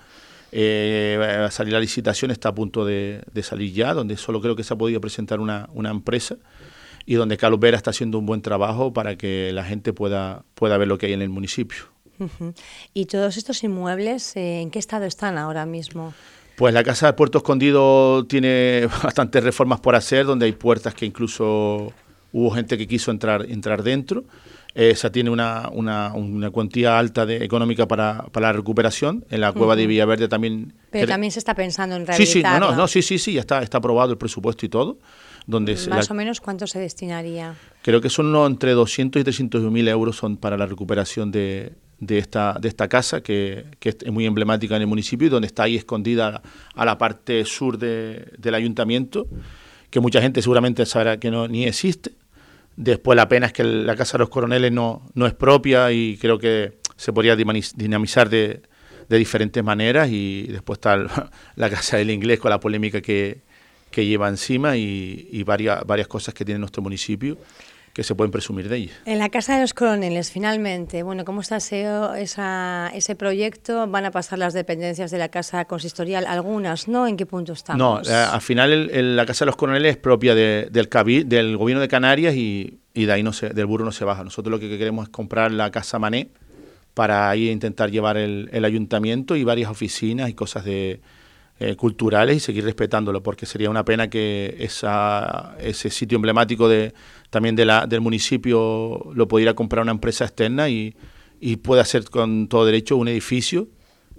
va 0.55 1.47
a 1.47 1.51
salir 1.51 1.73
la 1.73 1.81
licitación, 1.81 2.31
está 2.33 2.51
a 2.51 2.55
punto 2.55 2.85
de, 2.85 3.23
de, 3.33 3.43
salir 3.43 3.73
ya, 3.73 3.95
donde 3.95 4.19
solo 4.19 4.43
creo 4.43 4.55
que 4.55 4.63
se 4.63 4.75
ha 4.75 4.77
podido 4.77 5.01
presentar 5.01 5.41
una, 5.41 5.71
una 5.73 5.89
empresa 5.89 6.37
y 7.07 7.15
donde 7.15 7.37
Carlos 7.37 7.61
Vera 7.61 7.77
está 7.77 7.91
haciendo 7.91 8.19
un 8.19 8.27
buen 8.27 8.43
trabajo 8.43 8.93
para 8.93 9.17
que 9.17 9.51
la 9.53 9.65
gente 9.65 9.93
pueda, 9.93 10.45
pueda 10.55 10.77
ver 10.79 10.89
lo 10.89 10.99
que 10.99 11.07
hay 11.07 11.13
en 11.13 11.23
el 11.23 11.29
municipio. 11.29 11.85
¿Y 12.95 13.07
todos 13.07 13.37
estos 13.37 13.65
inmuebles 13.65 14.37
eh, 14.37 14.61
en 14.61 14.71
qué 14.71 14.79
estado 14.79 15.05
están 15.07 15.39
ahora 15.39 15.67
mismo? 15.67 16.15
Pues 16.57 16.75
la 16.75 16.85
Casa 16.85 17.07
de 17.07 17.13
Puerto 17.15 17.39
Escondido 17.39 18.25
tiene 18.27 18.87
bastantes 19.03 19.43
reformas 19.43 19.81
por 19.81 19.97
hacer, 19.97 20.27
donde 20.27 20.47
hay 20.47 20.53
puertas 20.53 20.95
que 20.95 21.07
incluso 21.07 21.93
hubo 22.33 22.51
gente 22.51 22.79
que 22.79 22.87
quiso 22.87 23.11
entrar, 23.11 23.47
entrar 23.49 23.83
dentro. 23.83 24.25
Esa 24.75 25.13
tiene 25.13 25.29
una, 25.29 25.69
una, 25.71 26.15
una 26.15 26.51
cuantía 26.51 26.99
alta 26.99 27.27
de, 27.27 27.45
económica 27.45 27.87
para, 27.87 28.25
para 28.33 28.49
la 28.49 28.53
recuperación. 28.55 29.23
En 29.29 29.43
la 29.43 29.53
cueva 29.53 29.77
de 29.77 29.87
Villaverde 29.87 30.29
también... 30.29 30.73
Pero 30.91 31.07
también 31.07 31.31
se 31.31 31.41
está 31.41 31.55
pensando 31.55 31.95
en 31.95 32.07
rehabilitarla. 32.07 32.59
Sí, 32.59 32.65
sí, 32.65 32.73
no, 32.73 32.75
no, 32.75 32.89
sí, 32.89 33.03
sí, 33.03 33.19
sí, 33.19 33.35
ya 33.35 33.41
está, 33.41 33.63
está 33.63 33.79
aprobado 33.79 34.13
el 34.13 34.19
presupuesto 34.19 34.65
y 34.65 34.71
todo. 34.71 34.99
Más 35.89 36.11
o 36.11 36.15
menos, 36.15 36.41
¿cuánto 36.41 36.67
se 36.67 36.79
destinaría? 36.79 37.55
Creo 37.83 38.01
que 38.01 38.11
son 38.11 38.35
entre 38.47 38.73
200 38.73 39.21
y 39.21 39.25
300 39.25 39.63
mil 39.71 39.89
euros 39.89 40.17
son 40.17 40.37
para 40.37 40.57
la 40.57 40.67
recuperación 40.67 41.33
de, 41.33 41.73
de, 41.99 42.19
esta, 42.19 42.57
de 42.61 42.69
esta 42.69 42.89
casa, 42.89 43.23
que, 43.23 43.67
que, 43.79 43.91
es 43.91 44.13
muy 44.13 44.27
emblemática 44.27 44.77
en 44.77 44.83
el 44.83 44.89
municipio 44.89 45.27
y 45.27 45.31
donde 45.31 45.47
está 45.47 45.65
ahí 45.65 45.77
escondida 45.77 46.43
a 46.75 46.85
la 46.85 46.99
parte 46.99 47.45
sur 47.45 47.79
de, 47.79 48.33
del 48.39 48.55
ayuntamiento, 48.55 49.27
que 49.91 50.01
mucha 50.01 50.21
gente 50.23 50.43
seguramente 50.43 50.87
sabrá 50.87 51.19
que 51.19 51.31
no 51.31 51.49
ni 51.49 51.65
existe. 51.65 52.13
Después 52.77 53.17
la 53.17 53.29
pena 53.29 53.47
es 53.47 53.53
que 53.53 53.65
la 53.65 53.97
Casa 53.97 54.17
de 54.17 54.21
los 54.21 54.31
Coroneles 54.31 54.73
no, 54.73 55.03
no 55.15 55.27
es 55.27 55.35
propia 55.35 55.93
y 55.93 56.17
creo 56.19 56.39
que 56.39 56.79
se 56.97 57.13
podría 57.13 57.37
dinamizar 57.37 58.31
de, 58.31 58.63
de 59.09 59.19
diferentes 59.19 59.63
maneras 59.63 60.09
y 60.11 60.47
después 60.49 60.79
está 60.79 60.97
la 61.57 61.71
Casa 61.71 61.99
del 61.99 62.11
Inglés 62.11 62.39
con 62.39 62.51
la 62.51 62.61
polémica 62.61 63.01
que, 63.01 63.43
que 63.93 64.05
lleva 64.05 64.29
encima 64.29 64.77
y, 64.77 65.43
varias, 65.45 65.85
varias 65.87 66.09
cosas 66.09 66.35
que 66.35 66.45
tiene 66.45 66.59
nuestro 66.59 66.83
municipio 66.83 67.39
que 67.93 68.03
se 68.03 68.15
pueden 68.15 68.31
presumir 68.31 68.71
de 68.71 68.77
ella. 68.79 68.93
En 69.05 69.19
la 69.19 69.29
Casa 69.29 69.55
de 69.55 69.61
los 69.61 69.75
Coroneles, 69.75 70.31
finalmente, 70.31 71.03
bueno, 71.03 71.27
¿cómo 71.27 71.43
está 71.43 71.59
esa, 71.59 72.91
ese 72.95 73.15
proyecto? 73.15 73.87
¿Van 73.87 74.07
a 74.07 74.11
pasar 74.11 74.39
las 74.39 74.55
dependencias 74.55 75.11
de 75.11 75.19
la 75.19 75.29
Casa 75.29 75.67
Consistorial? 75.67 76.27
Algunas, 76.27 76.89
¿no? 76.89 77.07
¿En 77.07 77.19
qué 77.19 77.27
punto 77.27 77.53
estamos? 77.53 77.79
No, 77.79 78.11
eh, 78.11 78.15
al 78.15 78.41
final 78.41 79.17
la 79.17 79.27
Casa 79.27 79.45
de 79.45 79.47
los 79.47 79.57
Coroneles 79.57 79.93
es 79.93 79.97
propia 79.99 80.35
del, 80.35 80.89
Cabil, 80.89 81.29
del 81.29 81.59
Gobierno 81.59 81.83
de 81.83 81.89
Canarias 81.89 82.35
y, 82.35 82.79
de 82.95 83.13
ahí 83.13 83.23
no 83.23 83.35
se, 83.35 83.51
del 83.51 83.67
burro 83.67 83.85
no 83.85 83.93
se 83.93 84.07
baja. 84.07 84.25
Nosotros 84.25 84.51
lo 84.51 84.59
que 84.59 84.79
queremos 84.79 85.05
es 85.05 85.11
comprar 85.11 85.53
la 85.53 85.71
Casa 85.71 85.99
Mané 85.99 86.31
para 86.95 87.29
ahí 87.29 87.51
intentar 87.51 87.91
llevar 87.91 88.17
el, 88.17 88.49
el 88.53 88.65
ayuntamiento 88.65 89.37
y 89.37 89.45
varias 89.45 89.71
oficinas 89.71 90.31
y 90.31 90.35
cosas 90.35 90.65
de 90.65 91.01
eh, 91.63 91.77
culturales 91.77 92.39
y 92.39 92.41
seguir 92.41 92.65
respetándolo, 92.65 93.23
porque 93.23 93.47
sería 93.47 93.71
una 93.71 93.85
pena 93.85 94.11
que 94.11 94.57
esa, 94.59 95.57
ese 95.61 95.91
sitio 95.91 96.17
emblemático 96.17 96.69
de, 96.69 96.93
también 97.31 97.55
de 97.55 97.65
la, 97.65 97.87
del 97.87 98.01
municipio 98.01 99.13
lo 99.15 99.29
pudiera 99.29 99.55
comprar 99.55 99.83
una 99.83 99.93
empresa 99.93 100.25
externa 100.25 100.69
y, 100.69 100.97
y 101.41 101.57
pueda 101.57 101.83
hacer 101.83 102.11
con 102.11 102.49
todo 102.49 102.67
derecho 102.67 102.97
un 102.97 103.07
edificio 103.07 103.69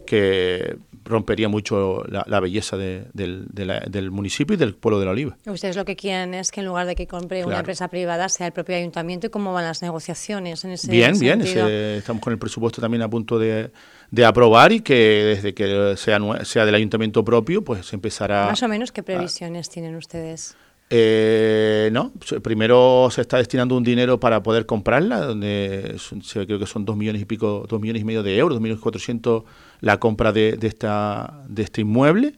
que 0.05 0.77
rompería 1.03 1.49
mucho 1.49 2.03
la, 2.07 2.39
belleza 2.39 2.77
del, 2.77 3.07
del, 3.13 4.11
municipio 4.11 4.53
y 4.55 4.57
del 4.57 4.75
pueblo 4.75 4.99
de 4.99 5.05
la 5.05 5.11
Oliva. 5.11 5.37
Ustedes 5.45 5.75
lo 5.75 5.85
que 5.85 5.95
quieren 5.95 6.33
es 6.33 6.51
que 6.51 6.61
en 6.61 6.67
lugar 6.67 6.87
de 6.87 6.95
que 6.95 7.07
compre 7.07 7.45
una 7.45 7.59
empresa 7.59 7.87
privada 7.87 8.29
sea 8.29 8.47
el 8.47 8.53
propio 8.53 8.75
ayuntamiento 8.75 9.27
y 9.27 9.29
cómo 9.29 9.53
van 9.53 9.65
las 9.65 9.81
negociaciones 9.81 10.63
en 10.63 10.71
ese 10.71 10.89
Bien, 10.89 11.17
bien, 11.19 11.41
estamos 11.41 12.21
con 12.21 12.33
el 12.33 12.39
presupuesto 12.39 12.81
también 12.81 13.01
a 13.01 13.09
punto 13.09 13.39
de, 13.39 13.71
de 14.11 14.25
aprobar 14.25 14.71
y 14.71 14.81
que 14.81 14.93
desde 14.95 15.53
que 15.53 15.95
sea, 15.97 16.19
sea 16.43 16.65
del 16.65 16.75
ayuntamiento 16.75 17.23
propio, 17.23 17.63
pues 17.63 17.91
empezará... 17.93 18.47
Más 18.47 18.63
o 18.63 18.67
menos, 18.67 18.91
¿qué 18.91 19.03
previsiones 19.03 19.69
tienen 19.69 19.95
ustedes? 19.95 20.55
Eh, 20.95 21.89
no, 21.91 22.11
primero 22.43 23.09
se 23.09 23.21
está 23.21 23.37
destinando 23.37 23.75
un 23.75 23.83
dinero 23.83 24.19
para 24.19 24.43
poder 24.43 24.67
comprarla, 24.67 25.21
donde 25.21 25.95
creo 26.31 26.59
que 26.59 26.67
son 26.67 26.85
dos 26.85 26.95
millones 26.95 27.23
y 27.23 27.25
pico, 27.25 27.65
dos 27.67 27.81
millones 27.81 28.03
y 28.03 28.05
medio 28.05 28.21
de 28.21 28.37
euros, 28.37 28.57
dos 28.57 28.61
millones 28.61 28.79
cuatrocientos 28.79 29.43
la 29.81 29.97
compra 29.99 30.31
de, 30.31 30.51
de, 30.51 30.67
esta, 30.67 31.41
de 31.47 31.63
este 31.63 31.81
inmueble 31.81 32.35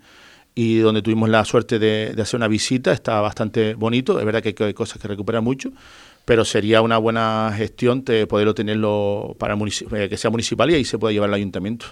y 0.55 0.77
donde 0.77 1.01
tuvimos 1.01 1.27
la 1.27 1.43
suerte 1.43 1.79
de, 1.79 2.13
de, 2.15 2.21
hacer 2.21 2.37
una 2.37 2.47
visita, 2.47 2.93
está 2.93 3.19
bastante 3.19 3.73
bonito, 3.73 4.19
es 4.19 4.25
verdad 4.25 4.41
que 4.41 4.55
hay 4.57 4.73
cosas 4.73 5.01
que 5.01 5.09
recuperar 5.09 5.41
mucho, 5.41 5.73
pero 6.23 6.45
sería 6.45 6.81
una 6.81 6.97
buena 6.97 7.53
gestión 7.57 8.05
de 8.05 8.25
poderlo 8.25 8.55
tenerlo 8.55 9.35
para 9.37 9.55
eh, 9.55 10.07
que 10.07 10.15
sea 10.15 10.31
municipal 10.31 10.71
y 10.71 10.75
ahí 10.75 10.85
se 10.85 10.97
pueda 10.97 11.11
llevar 11.11 11.29
al 11.29 11.33
ayuntamiento. 11.33 11.87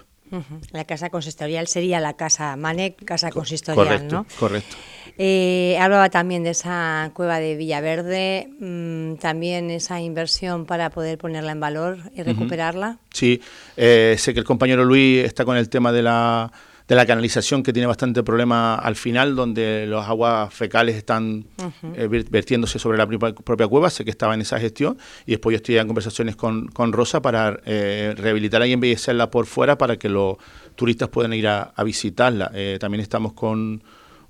La 0.72 0.86
casa 0.86 1.10
consistorial 1.10 1.68
sería 1.68 2.00
la 2.00 2.14
casa 2.14 2.56
Manec, 2.56 3.04
casa 3.04 3.30
consistorial, 3.30 3.86
correcto, 3.86 4.16
¿no? 4.16 4.26
Correcto. 4.40 4.76
Eh, 5.18 5.78
hablaba 5.80 6.10
también 6.10 6.44
de 6.44 6.52
esa 6.52 7.12
cueva 7.14 7.40
de 7.40 7.56
Villaverde, 7.56 8.50
mmm, 8.60 9.16
también 9.16 9.70
esa 9.70 10.02
inversión 10.02 10.66
para 10.66 10.90
poder 10.90 11.18
ponerla 11.18 11.52
en 11.52 11.60
valor 11.60 11.98
y 12.16 12.24
recuperarla. 12.24 12.98
Sí, 13.14 13.42
eh, 13.78 14.16
sé 14.18 14.34
que 14.34 14.40
el 14.40 14.46
compañero 14.46 14.86
Luis 14.86 15.24
está 15.24 15.46
con 15.46 15.58
el 15.58 15.70
tema 15.70 15.92
de 15.92 16.02
la 16.02 16.52
de 16.88 16.96
la 16.96 17.06
canalización 17.06 17.64
que 17.64 17.72
tiene 17.72 17.88
bastante 17.88 18.24
problema 18.24 18.76
al 18.76 18.96
final, 18.96 19.36
donde 19.36 19.86
las 19.88 20.08
aguas 20.08 20.54
fecales 20.54 20.96
están 20.96 21.46
eh, 21.96 22.08
vertiéndose 22.30 22.78
sobre 22.78 22.98
la 22.98 23.08
propia 23.08 23.68
cueva, 23.68 23.90
sé 23.90 24.04
que 24.04 24.12
estaba 24.12 24.34
en 24.34 24.42
esa 24.42 24.60
gestión, 24.60 24.98
y 25.26 25.32
después 25.32 25.54
yo 25.54 25.58
estoy 25.58 25.78
en 25.78 25.88
conversaciones 25.88 26.36
con, 26.36 26.68
con 26.68 26.92
Rosa 26.92 27.22
para 27.22 27.60
eh, 27.66 28.14
rehabilitarla 28.18 28.68
y 28.68 28.74
embellecerla 28.74 29.30
por 29.30 29.46
fuera 29.46 29.78
para 29.78 29.98
que 29.98 30.10
los 30.10 30.38
turistas 30.76 31.10
puedan 31.10 31.34
ir 31.34 31.48
a, 31.48 31.74
visitarla. 31.84 32.52
Eh, 32.54 32.78
también 32.80 33.02
estamos 33.02 33.34
con 33.34 33.84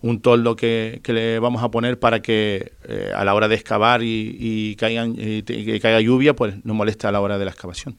un 0.03 0.19
toldo 0.19 0.57
que, 0.57 0.99
que, 1.01 1.13
le 1.13 1.39
vamos 1.39 1.63
a 1.63 1.71
poner 1.71 1.97
para 1.97 2.21
que 2.21 2.73
eh, 2.83 3.13
a 3.15 3.23
la 3.23 3.33
hora 3.33 3.47
de 3.47 3.55
excavar 3.55 4.03
y, 4.03 4.35
y, 4.37 4.75
caigan, 4.75 5.15
que 5.15 5.79
caiga 5.81 6.01
lluvia, 6.01 6.35
pues 6.35 6.55
no 6.65 6.73
moleste 6.73 7.07
a 7.07 7.11
la 7.13 7.21
hora 7.21 7.37
de 7.37 7.45
la 7.45 7.51
excavación. 7.51 7.97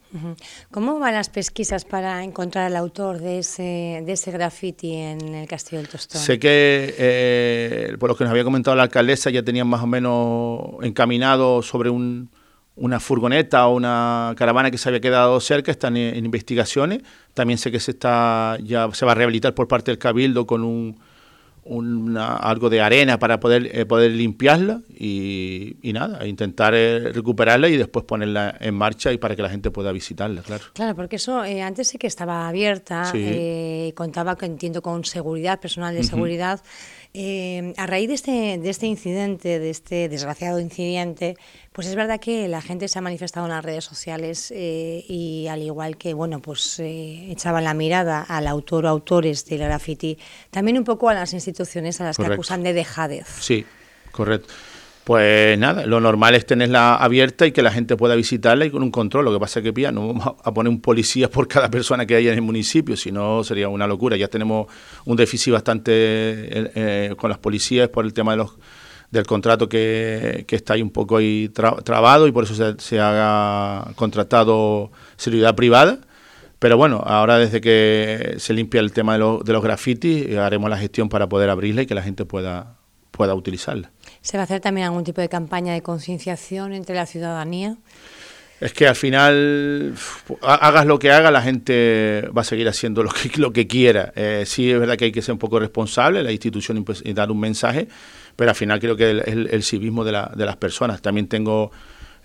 ¿Cómo 0.71 0.99
van 0.99 1.15
las 1.15 1.31
pesquisas 1.31 1.87
para 1.87 2.23
encontrar 2.23 2.67
al 2.67 2.77
autor 2.77 3.21
de 3.21 3.39
ese, 3.39 4.03
de 4.05 4.13
ese 4.13 4.31
graffiti 4.33 4.93
en 4.93 5.35
el 5.35 5.49
Castillo 5.49 5.81
del 5.81 5.89
Tostón? 5.89 6.21
Sé 6.21 6.39
que, 6.39 6.95
eh, 6.99 7.97
por 7.99 8.11
lo 8.11 8.17
que 8.17 8.25
nos 8.25 8.33
había 8.33 8.45
comentado 8.45 8.77
la 8.77 8.83
alcaldesa, 8.83 9.31
ya 9.31 9.43
tenían 9.43 9.67
más 9.67 9.83
o 9.83 9.87
menos 9.87 10.61
encaminado 10.83 11.63
sobre 11.63 11.89
un, 11.89 12.29
una 12.77 13.01
furgoneta 13.01 13.67
o 13.67 13.75
una 13.75 14.35
caravana 14.37 14.71
que 14.71 14.77
se 14.77 14.91
había 14.91 15.01
quedado 15.01 15.41
cerca, 15.41 15.71
están 15.71 15.97
en, 15.97 16.17
en 16.17 16.27
investigaciones. 16.27 17.01
También 17.33 17.57
sé 17.57 17.73
que 17.73 17.81
se 17.81 17.93
está 17.93 18.59
ya 18.63 18.91
se 18.93 19.07
va 19.07 19.13
a 19.13 19.15
rehabilitar 19.15 19.55
por 19.55 19.69
parte 19.69 19.91
del 19.91 19.97
Cabildo 19.97 20.47
con 20.47 20.65
un 20.65 20.99
algo 22.17 22.69
de 22.71 22.81
arena 22.81 23.19
para 23.19 23.41
poder, 23.41 23.71
eh, 23.73 23.87
poder 23.87 24.11
limpiarla 24.13 24.83
y, 24.89 25.77
nada, 25.95 26.27
intentar 26.27 26.75
eh, 26.75 27.13
recuperarla 27.13 27.69
y 27.69 27.77
después 27.77 28.05
ponerla 28.05 28.57
en 28.61 28.75
marcha 28.75 29.13
y 29.13 29.19
para 29.19 29.35
que 29.35 29.43
la 29.43 29.49
gente 29.49 29.71
pueda 29.71 29.91
visitarla, 29.93 30.43
claro. 30.43 30.65
Claro, 30.75 30.95
porque 30.95 31.17
eso 31.17 31.45
eh, 31.45 31.63
antes 31.63 31.89
sí 31.89 31.99
que 31.99 32.07
estaba 32.07 32.49
abierta, 32.49 33.13
contaba, 33.95 34.37
que 34.37 34.47
entiendo, 34.47 34.83
con 34.83 35.05
seguridad, 35.05 35.61
personal 35.61 35.95
de 35.95 36.03
seguridad. 36.03 36.61
A 37.15 37.87
raíz 37.87 38.09
de 38.09 38.15
este, 38.15 38.59
de 38.59 38.71
este 38.71 38.87
incidente, 38.87 39.61
de 39.61 39.71
este 39.71 40.09
desgraciado 40.09 40.59
incidente, 40.59 41.37
pues 41.73 41.87
es 41.87 41.95
verdad 41.95 42.19
que 42.19 42.49
la 42.49 42.61
gente 42.61 42.89
se 42.89 42.99
ha 42.99 43.03
manifestado 43.03 43.47
en 43.47 43.53
las 43.53 43.65
redes 43.65 43.85
sociales 43.85 44.53
y 44.53 45.47
al 45.49 45.63
igual 45.63 45.97
que, 45.97 46.13
bueno, 46.13 46.41
pues 46.41 46.81
echaban 46.81 47.65
la 47.65 47.75
mirada 47.75 48.21
al 48.21 48.49
autor 48.49 48.87
o 48.87 48.89
autores 48.89 49.45
del 49.47 49.61
graffiti, 49.61 50.19
también 50.51 50.77
un 50.77 50.85
poco 50.85 51.09
a 51.09 51.15
las 51.15 51.33
instituciones 51.33 51.55
instituciones 51.55 52.01
a 52.01 52.05
las 52.05 52.17
que 52.17 52.27
acusan 52.27 52.63
de 52.63 52.73
dejadez. 52.73 53.27
Sí, 53.41 53.65
correcto. 54.11 54.53
Pues 55.05 55.59
nada, 55.59 55.85
lo 55.85 56.01
normal 56.01 56.35
es 56.35 56.47
tenerla 56.47 56.95
abierta 56.97 57.47
y 57.47 57.53
que 57.53 57.63
la 57.63 57.71
gente 57.71 57.95
pueda 57.95 58.15
visitarla 58.15 58.65
y 58.65 58.71
con 58.71 58.83
un 58.83 58.91
control. 58.91 59.27
Lo 59.27 59.33
que 59.33 59.39
pasa 59.39 59.61
es 59.61 59.65
que 59.65 59.73
pía, 59.73 59.93
no 59.93 60.09
vamos 60.09 60.35
a 60.43 60.55
poner 60.55 60.71
un 60.71 60.81
policía 60.81 61.31
por 61.31 61.47
cada 61.47 61.71
persona 61.71 62.07
que 62.07 62.17
haya 62.17 62.33
en 62.33 62.39
el 62.39 62.43
municipio, 62.43 62.97
si 62.97 63.13
no 63.13 63.45
sería 63.45 63.69
una 63.69 63.87
locura. 63.87 64.17
Ya 64.17 64.29
tenemos 64.29 64.67
un 65.05 65.17
déficit 65.17 65.53
bastante 65.53 65.93
eh, 65.93 66.73
eh, 66.75 67.15
con 67.19 67.29
las 67.29 67.39
policías 67.39 67.91
por 67.91 68.07
el 68.07 68.15
tema 68.15 68.33
de 68.33 68.39
los 68.39 68.57
del 69.11 69.27
contrato 69.27 69.69
que, 69.69 70.45
está 70.49 70.75
ahí 70.75 70.83
un 70.83 70.91
poco 70.91 71.19
ahí 71.19 71.49
trabado 71.49 72.27
y 72.27 72.33
por 72.33 72.45
eso 72.45 72.55
se, 72.55 72.75
se 72.81 72.99
ha 73.01 73.93
contratado 73.95 74.91
seguridad 75.17 75.55
privada 75.55 76.01
pero 76.65 76.79
bueno, 76.79 77.03
ahora 77.05 77.37
desde 77.37 77.61
que 77.61 78.37
se 78.39 78.55
limpia 78.55 78.81
el 78.81 78.91
tema 78.91 79.19
de, 79.19 79.39
de 79.45 79.53
los 79.53 79.63
grafitis, 79.63 80.27
eh, 80.27 80.39
haremos 80.39 80.71
la 80.71 80.79
gestión 80.79 81.11
para 81.11 81.29
poder 81.29 81.51
abrirla 81.51 81.83
y 81.83 81.87
que 81.87 81.95
la 81.95 82.03
gente 82.03 82.25
pueda, 82.25 82.79
pueda 83.11 83.35
utilizarla. 83.35 83.91
¿Se 84.25 84.39
va 84.39 84.41
a 84.41 84.45
hacer 84.45 84.63
también 84.63 84.87
algún 84.87 85.05
tipo 85.05 85.21
de 85.21 85.29
campaña 85.29 85.75
de 85.75 85.83
concienciación 85.83 86.73
entre 86.73 86.95
la 86.95 87.05
ciudadanía? 87.05 87.77
Es 88.59 88.73
que 88.73 88.89
al 88.89 88.97
final, 88.97 89.95
hagas 90.41 90.87
lo 90.87 90.99
que 90.99 91.13
haga, 91.13 91.31
la 91.31 91.43
gente 91.43 92.27
va 92.35 92.41
a 92.41 92.45
seguir 92.45 92.67
haciendo 92.67 93.03
lo 93.03 93.11
que, 93.11 93.31
lo 93.39 93.53
que 93.53 93.67
quiera. 93.67 94.15
Eh, 94.17 94.45
sí, 94.47 94.71
es 94.71 94.81
verdad 94.81 94.97
que 94.97 95.05
hay 95.05 95.13
que 95.13 95.21
ser 95.21 95.35
un 95.35 95.39
poco 95.39 95.61
responsable, 95.61 96.23
la 96.23 96.33
institución 96.33 96.83
y 97.05 97.13
dar 97.13 97.31
un 97.31 97.39
mensaje, 97.39 97.87
pero 98.35 98.49
al 98.51 98.57
final 98.57 98.81
creo 98.81 98.97
que 98.97 99.11
es 99.11 99.27
el, 99.27 99.49
el, 99.49 99.63
civismo 99.63 100.05
de, 100.05 100.13
la, 100.13 100.33
de 100.35 100.47
las 100.47 100.57
personas. 100.57 101.03
También 101.03 101.29
tengo 101.29 101.71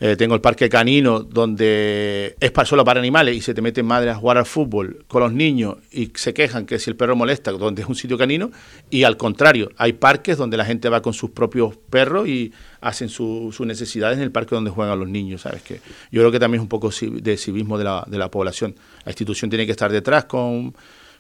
eh, 0.02 0.16
tengo 0.16 0.34
el 0.34 0.42
parque 0.42 0.70
canino 0.70 1.20
donde 1.20 2.36
es 2.40 2.52
para, 2.52 2.66
solo 2.66 2.86
para 2.86 3.00
animales 3.00 3.36
y 3.36 3.42
se 3.42 3.54
te 3.54 3.62
meten 3.62 3.86
madres 3.86 4.16
a 4.16 4.18
jugar 4.18 4.38
al 4.38 4.46
fútbol 4.46 5.04
con 5.08 5.22
los 5.22 5.34
niños 5.34 5.76
y 5.92 6.12
se 6.16 6.34
quejan 6.34 6.66
que 6.66 6.80
si 6.80 6.90
el 6.90 6.96
perro 6.96 7.18
molesta, 7.18 7.52
donde 7.52 7.82
es 7.82 7.88
un 7.88 7.96
sitio 7.96 8.18
canino. 8.18 8.50
Y 8.90 9.04
al 9.04 9.18
contrario, 9.18 9.72
hay 9.78 9.94
parques 9.94 10.38
donde 10.38 10.56
la 10.56 10.64
gente 10.64 10.88
va 10.88 11.02
con 11.02 11.14
sus 11.14 11.32
propios 11.32 11.76
perros 11.90 12.28
y 12.28 12.54
hacen 12.82 13.10
sus 13.10 13.60
necesidades 13.62 14.18
en 14.18 14.24
el 14.24 14.32
parque 14.32 14.56
donde 14.56 14.72
juegan 14.72 14.98
los 14.98 15.10
niños. 15.10 15.42
¿sabes? 15.42 15.62
Que 15.64 15.82
yo 16.12 16.22
creo 16.22 16.32
que 16.32 16.40
también 16.40 16.60
es 16.60 16.64
un 16.64 16.70
poco 16.70 16.90
de 16.90 17.38
civismo 17.38 17.78
de 17.78 17.84
la, 17.84 18.06
de 18.08 18.18
la 18.18 18.32
población. 18.32 18.76
La 19.04 19.12
institución 19.12 19.50
tiene 19.50 19.66
que 19.66 19.72
estar 19.72 19.92
detrás 19.92 20.26
con 20.26 20.74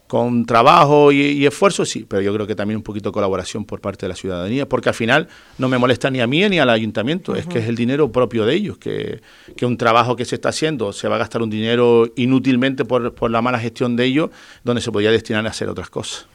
con 0.10 0.43
trabajo 0.48 1.12
y, 1.12 1.45
esfuerzo, 1.45 1.86
sí, 1.86 2.04
pero 2.04 2.24
yo 2.24 2.34
creo 2.34 2.48
que 2.48 2.56
también 2.56 2.78
un 2.78 2.84
poquito 2.84 3.10
de 3.10 3.13
colaboración 3.13 3.63
por 3.63 3.80
parte 3.80 4.08
de 4.08 4.10
la 4.10 4.15
ciudadanía, 4.15 4.67
porque 4.67 4.89
al 4.89 4.95
final 4.95 5.28
no 5.60 5.69
me 5.69 5.78
molesta 5.78 6.10
ni 6.10 6.19
a 6.19 6.26
mí 6.26 6.50
ni 6.50 6.58
al 6.58 6.72
ayuntamiento, 6.72 7.36
es 7.36 7.45
que 7.45 7.60
es 7.60 7.67
el 7.67 7.76
dinero 7.76 8.12
propio 8.12 8.43
de 8.43 8.56
ellos, 8.56 8.80
que, 8.80 9.22
que, 9.56 9.67
un 9.67 9.78
trabajo 9.78 10.15
que 10.15 10.26
se 10.26 10.34
está 10.34 10.50
haciendo 10.50 10.93
se 10.93 11.08
va 11.08 11.17
a 11.17 11.19
gastar 11.19 11.43
un 11.43 11.52
dinero 11.52 12.12
inútilmente 12.15 12.86
por, 12.86 13.13
por 13.13 13.30
la 13.30 13.43
mala 13.43 13.60
gestión 13.60 13.95
de 13.95 14.06
ellos, 14.06 14.32
donde 14.63 14.82
se 14.82 14.91
podría 14.91 15.12
destinar 15.12 15.45
a 15.45 15.50
hacer 15.52 15.69
otras 15.69 15.91
cosas. 15.91 16.26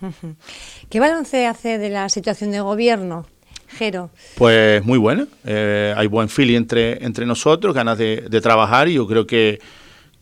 ¿Qué 0.89 1.01
balance 1.01 1.45
hace 1.45 1.77
de 1.79 1.91
la 1.91 2.09
situación 2.09 2.53
de 2.53 2.61
gobierno? 2.61 3.27
Jero. 3.67 4.11
Pues 4.37 4.85
muy 4.85 4.99
buena, 4.99 5.27
eh, 5.45 5.93
hay 5.97 6.07
buen 6.07 6.29
feeling 6.29 6.59
entre, 6.59 7.05
entre 7.05 7.27
nosotros, 7.27 7.75
ganas 7.75 7.99
de, 7.99 8.25
de 8.31 8.41
trabajar 8.41 8.87
y 8.87 8.95
yo 8.95 9.07
creo 9.09 9.27
que 9.27 9.59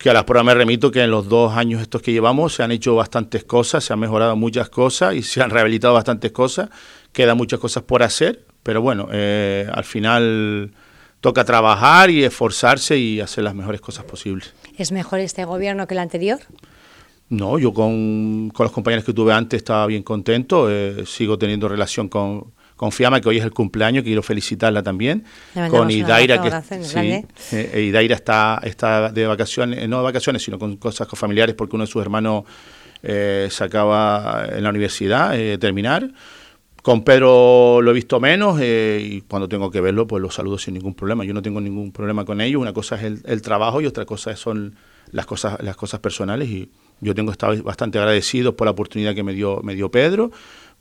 que 0.02 0.10
a 0.10 0.12
las 0.12 0.24
pruebas 0.24 0.44
me 0.44 0.54
remito 0.54 0.90
que 0.90 1.00
en 1.00 1.12
los 1.12 1.28
dos 1.28 1.56
años 1.56 1.80
estos 1.80 2.02
que 2.02 2.10
llevamos 2.10 2.54
se 2.54 2.64
han 2.64 2.72
hecho 2.72 2.96
bastantes 2.96 3.44
cosas, 3.44 3.84
se 3.84 3.92
han 3.92 4.00
mejorado 4.00 4.34
muchas 4.34 4.68
cosas 4.68 5.14
y 5.14 5.22
se 5.22 5.40
han 5.40 5.50
rehabilitado 5.50 5.94
bastantes 5.94 6.32
cosas. 6.32 6.70
Quedan 7.12 7.36
muchas 7.36 7.60
cosas 7.60 7.84
por 7.84 8.02
hacer, 8.02 8.44
pero 8.64 8.82
bueno, 8.82 9.08
eh, 9.12 9.64
al 9.72 9.84
final 9.84 10.72
toca 11.20 11.44
trabajar 11.44 12.10
y 12.10 12.24
esforzarse 12.24 12.98
y 12.98 13.20
hacer 13.20 13.44
las 13.44 13.54
mejores 13.54 13.80
cosas 13.80 14.04
posibles. 14.04 14.52
¿Es 14.76 14.90
mejor 14.90 15.20
este 15.20 15.44
gobierno 15.44 15.86
que 15.86 15.94
el 15.94 16.00
anterior? 16.00 16.40
No, 17.28 17.60
yo 17.60 17.72
con, 17.72 18.50
con 18.52 18.64
los 18.64 18.72
compañeros 18.72 19.04
que 19.04 19.12
tuve 19.12 19.32
antes 19.32 19.58
estaba 19.58 19.86
bien 19.86 20.02
contento, 20.02 20.68
eh, 20.68 21.04
sigo 21.06 21.38
teniendo 21.38 21.68
relación 21.68 22.08
con, 22.08 22.52
Confiama, 22.82 23.20
que 23.20 23.28
hoy 23.28 23.38
es 23.38 23.44
el 23.44 23.52
cumpleaños, 23.52 24.02
quiero 24.02 24.24
felicitarla 24.24 24.82
también. 24.82 25.22
Con 25.70 25.88
Idaira, 25.88 26.42
que 26.42 26.82
sí, 26.82 27.24
eh, 27.52 27.80
Idaira 27.80 28.16
está, 28.16 28.60
está 28.64 29.08
de 29.12 29.24
vacaciones, 29.24 29.88
no 29.88 29.98
de 29.98 30.02
vacaciones, 30.02 30.42
sino 30.42 30.58
con 30.58 30.78
cosas 30.78 31.06
familiares, 31.14 31.54
porque 31.54 31.76
uno 31.76 31.84
de 31.84 31.92
sus 31.92 32.02
hermanos 32.02 32.42
eh, 33.04 33.46
se 33.52 33.62
acaba 33.62 34.46
en 34.50 34.64
la 34.64 34.70
universidad 34.70 35.38
eh, 35.38 35.58
terminar. 35.58 36.10
Con 36.82 37.04
Pedro 37.04 37.80
lo 37.80 37.92
he 37.92 37.94
visto 37.94 38.18
menos 38.18 38.58
eh, 38.60 39.00
y 39.00 39.20
cuando 39.20 39.48
tengo 39.48 39.70
que 39.70 39.80
verlo, 39.80 40.08
pues 40.08 40.20
lo 40.20 40.32
saludo 40.32 40.58
sin 40.58 40.74
ningún 40.74 40.94
problema. 40.94 41.24
Yo 41.24 41.34
no 41.34 41.40
tengo 41.40 41.60
ningún 41.60 41.92
problema 41.92 42.24
con 42.24 42.40
ellos. 42.40 42.60
Una 42.60 42.72
cosa 42.72 42.96
es 42.96 43.04
el, 43.04 43.20
el 43.26 43.42
trabajo 43.42 43.80
y 43.80 43.86
otra 43.86 44.04
cosa 44.06 44.34
son 44.34 44.74
las 45.12 45.24
cosas, 45.24 45.62
las 45.62 45.76
cosas 45.76 46.00
personales. 46.00 46.48
Y 46.48 46.68
yo 47.00 47.14
tengo 47.14 47.30
estado 47.30 47.62
bastante 47.62 48.00
agradecido 48.00 48.56
por 48.56 48.64
la 48.64 48.72
oportunidad 48.72 49.14
que 49.14 49.22
me 49.22 49.34
dio, 49.34 49.60
me 49.62 49.76
dio 49.76 49.88
Pedro 49.88 50.32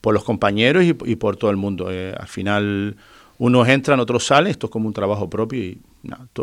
por 0.02 0.14
los 0.14 0.24
compañeros 0.24 0.84
y, 0.84 0.94
por 0.94 1.38
todo 1.38 1.52
el 1.52 1.58
mundo. 1.58 1.92
Eh, 1.92 2.14
al 2.18 2.28
final 2.28 2.98
unos 3.38 3.68
entran, 3.68 4.00
otros 4.00 4.26
salen, 4.26 4.52
esto 4.52 4.68
es 4.68 4.72
como 4.72 4.88
un 4.88 4.94
trabajo 4.94 5.30
propio 5.30 5.64
y 5.64 5.80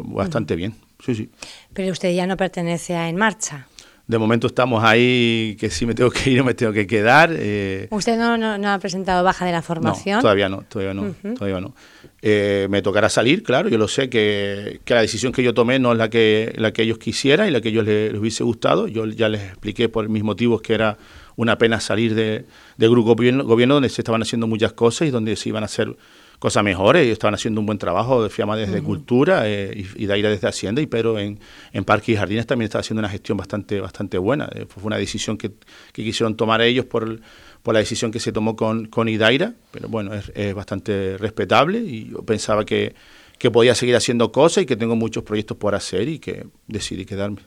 bastante 0.05 0.57
bien. 0.57 0.75
Sí, 1.05 1.15
sí. 1.15 1.31
Pero 1.73 1.93
usted 1.93 2.13
ya 2.15 2.27
no 2.27 2.37
pertenece 2.37 2.97
a 2.97 3.09
En 3.09 3.17
Marcha. 3.17 3.67
De 4.09 4.17
momento 4.17 4.47
estamos 4.47 4.83
ahí, 4.83 5.55
que 5.61 5.69
si 5.69 5.85
me 5.85 5.95
tengo 5.95 6.11
que 6.11 6.31
ir 6.31 6.41
o 6.41 6.45
me 6.47 6.55
tengo 6.55 6.73
que 6.73 6.87
quedar. 6.87 7.31
Eh. 7.33 7.89
¿Usted 7.91 8.17
no, 8.17 8.39
no, 8.39 8.69
ha 8.73 8.79
presentado 8.79 9.23
baja 9.23 9.45
de 9.45 9.53
la 9.53 9.61
formación? 9.61 10.17
No, 10.17 10.23
todavía 10.23 10.49
no, 10.49 10.63
todavía 10.63 10.95
no, 10.95 11.15
todavía 11.35 11.61
no. 11.61 11.75
Eh, 12.23 12.69
me 12.71 12.81
tocará 12.81 13.11
salir, 13.11 13.43
claro, 13.43 13.69
yo 13.69 13.77
lo 13.77 13.87
sé, 13.87 14.09
que, 14.09 14.81
que, 14.85 14.95
la 14.95 15.03
decisión 15.03 15.31
que 15.31 15.43
yo 15.43 15.53
tomé 15.53 15.79
no 15.79 15.93
es 15.93 15.99
la 15.99 16.09
que, 16.09 16.55
la 16.57 16.73
que 16.73 16.83
ellos 16.83 16.97
quisieran 16.97 17.49
y 17.49 17.51
la 17.51 17.61
que 17.61 17.69
ellos 17.69 17.85
les, 17.85 18.13
les 18.13 18.21
hubiese 18.21 18.45
gustado. 18.45 18.89
Yo 18.89 19.05
ya 19.05 19.29
les 19.29 19.43
expliqué 19.43 19.91
por 19.91 20.09
mis 20.09 20.25
motivos 20.25 20.63
que 20.63 20.73
era 20.73 20.97
una 21.39 21.57
pena 21.57 21.79
salir 21.79 22.17
de, 22.17 22.47
del 22.77 22.91
grupo 22.91 23.15
gobierno, 23.15 23.45
gobierno 23.45 23.75
donde 23.75 23.89
se 23.89 24.01
estaban 24.01 24.21
haciendo 24.21 24.49
muchas 24.49 24.73
cosas 24.73 25.07
y 25.07 25.13
donde 25.13 25.37
se 25.37 25.49
iban 25.49 25.63
a 25.63 25.67
hacer 25.67 25.97
cosas 26.41 26.65
mejores. 26.65 27.05
Ellos 27.05 27.13
estaban 27.13 27.35
haciendo 27.35 27.61
un 27.61 27.67
buen 27.67 27.79
trabajo 27.79 28.25
de 28.25 28.29
Fiamma 28.29 28.57
desde 28.57 28.83
Cultura 28.83 29.49
eh, 29.49 29.87
y, 29.97 30.01
de 30.01 30.07
Daira 30.09 30.31
desde 30.31 30.49
Hacienda 30.49 30.83
y 30.83 30.87
Pedro 30.87 31.17
en, 31.17 31.39
en 31.73 31.85
Parques 31.85 32.09
y 32.09 32.17
Jardines 32.17 32.45
también 32.45 32.65
estaba 32.65 32.81
haciendo 32.81 32.99
una 32.99 33.09
gestión 33.09 33.39
bastante, 33.39 33.81
bastante 33.81 34.19
buena. 34.19 34.51
Eh, 34.53 34.67
fue 34.69 34.83
una 34.83 34.97
decisión 34.97 35.39
que, 35.39 35.53
que, 35.93 36.03
quisieron 36.03 36.37
tomar 36.37 36.61
ellos 36.61 36.87
por, 36.87 37.21
por 37.63 37.73
la 37.73 37.79
decisión 37.79 38.11
que 38.11 38.19
se 38.19 38.33
tomó 38.33 38.57
con, 38.57 38.87
con 38.87 39.09
Idaira, 39.09 39.55
pero 39.71 39.89
bueno, 39.89 40.15
es, 40.15 40.33
es 40.35 40.53
bastante 40.57 41.19
respetable 41.19 41.79
y 41.79 42.11
yo 42.11 42.25
pensaba 42.25 42.65
que, 42.65 42.97
que 43.39 43.53
podía 43.53 43.77
seguir 43.77 43.95
haciendo 43.95 44.33
cosas 44.33 44.65
y 44.65 44.67
que 44.67 44.75
tengo 44.75 44.97
muchos 44.97 45.23
proyectos 45.23 45.57
por 45.57 45.77
hacer 45.77 46.09
y 46.09 46.19
que 46.19 46.49
decidí 46.67 47.05
quedarme. 47.05 47.43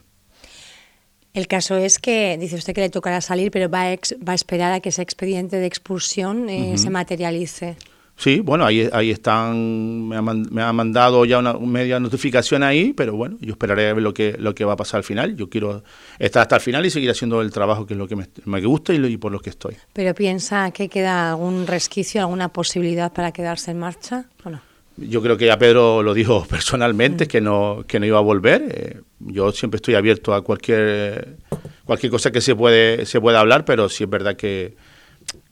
El 1.34 1.46
caso 1.46 1.76
es 1.76 1.98
que 1.98 2.36
dice 2.38 2.56
usted 2.56 2.74
que 2.74 2.82
le 2.82 2.90
tocará 2.90 3.20
salir, 3.22 3.50
pero 3.50 3.70
va 3.70 3.90
a, 3.90 3.96
va 4.26 4.32
a 4.32 4.34
esperar 4.34 4.72
a 4.72 4.80
que 4.80 4.90
ese 4.90 5.00
expediente 5.00 5.56
de 5.56 5.66
expulsión 5.66 6.50
eh, 6.50 6.76
se 6.76 6.90
materialice. 6.90 7.76
Sí, 8.16 8.40
bueno, 8.40 8.66
ahí, 8.66 8.88
ahí 8.92 9.10
están, 9.10 10.06
me 10.06 10.16
ha, 10.16 10.22
me 10.22 10.62
ha 10.62 10.72
mandado 10.72 11.24
ya 11.24 11.38
una, 11.38 11.54
media 11.54 11.98
notificación 11.98 12.62
ahí, 12.62 12.92
pero 12.92 13.16
bueno, 13.16 13.38
yo 13.40 13.52
esperaré 13.52 13.88
a 13.88 13.94
ver 13.94 14.02
lo 14.02 14.12
que, 14.12 14.36
lo 14.38 14.54
que 14.54 14.66
va 14.66 14.74
a 14.74 14.76
pasar 14.76 14.98
al 14.98 15.04
final. 15.04 15.34
Yo 15.34 15.48
quiero 15.48 15.82
estar 16.18 16.42
hasta 16.42 16.56
el 16.56 16.60
final 16.60 16.84
y 16.84 16.90
seguir 16.90 17.10
haciendo 17.10 17.40
el 17.40 17.50
trabajo 17.50 17.86
que 17.86 17.94
es 17.94 17.98
lo 17.98 18.06
que 18.06 18.16
me, 18.16 18.28
me 18.44 18.60
gusta 18.62 18.92
y, 18.92 19.04
y, 19.04 19.16
por 19.16 19.32
lo 19.32 19.40
que 19.40 19.50
estoy. 19.50 19.76
¿Pero 19.94 20.14
piensa 20.14 20.70
que 20.70 20.90
queda 20.90 21.30
algún 21.30 21.66
resquicio, 21.66 22.20
alguna 22.20 22.48
posibilidad 22.48 23.10
para 23.10 23.32
quedarse 23.32 23.70
en 23.70 23.78
marcha 23.78 24.26
o 24.44 24.50
no? 24.50 24.71
Yo 24.96 25.22
creo 25.22 25.36
que 25.36 25.46
ya 25.46 25.58
Pedro 25.58 26.02
lo 26.02 26.14
dijo 26.14 26.46
personalmente, 26.50 27.24
mm. 27.24 27.28
que, 27.28 27.40
no, 27.40 27.84
que 27.86 28.00
no 28.00 28.06
iba 28.06 28.18
a 28.18 28.22
volver. 28.22 28.62
Eh, 28.70 29.00
yo 29.20 29.52
siempre 29.52 29.76
estoy 29.76 29.94
abierto 29.94 30.34
a 30.34 30.42
cualquier, 30.42 31.36
cualquier 31.84 32.10
cosa 32.10 32.30
que 32.30 32.40
se 32.40 32.54
puede, 32.54 33.06
se 33.06 33.20
pueda 33.20 33.40
hablar, 33.40 33.64
pero 33.64 33.88
sí 33.88 34.04
es 34.04 34.10
verdad 34.10 34.36
que, 34.36 34.74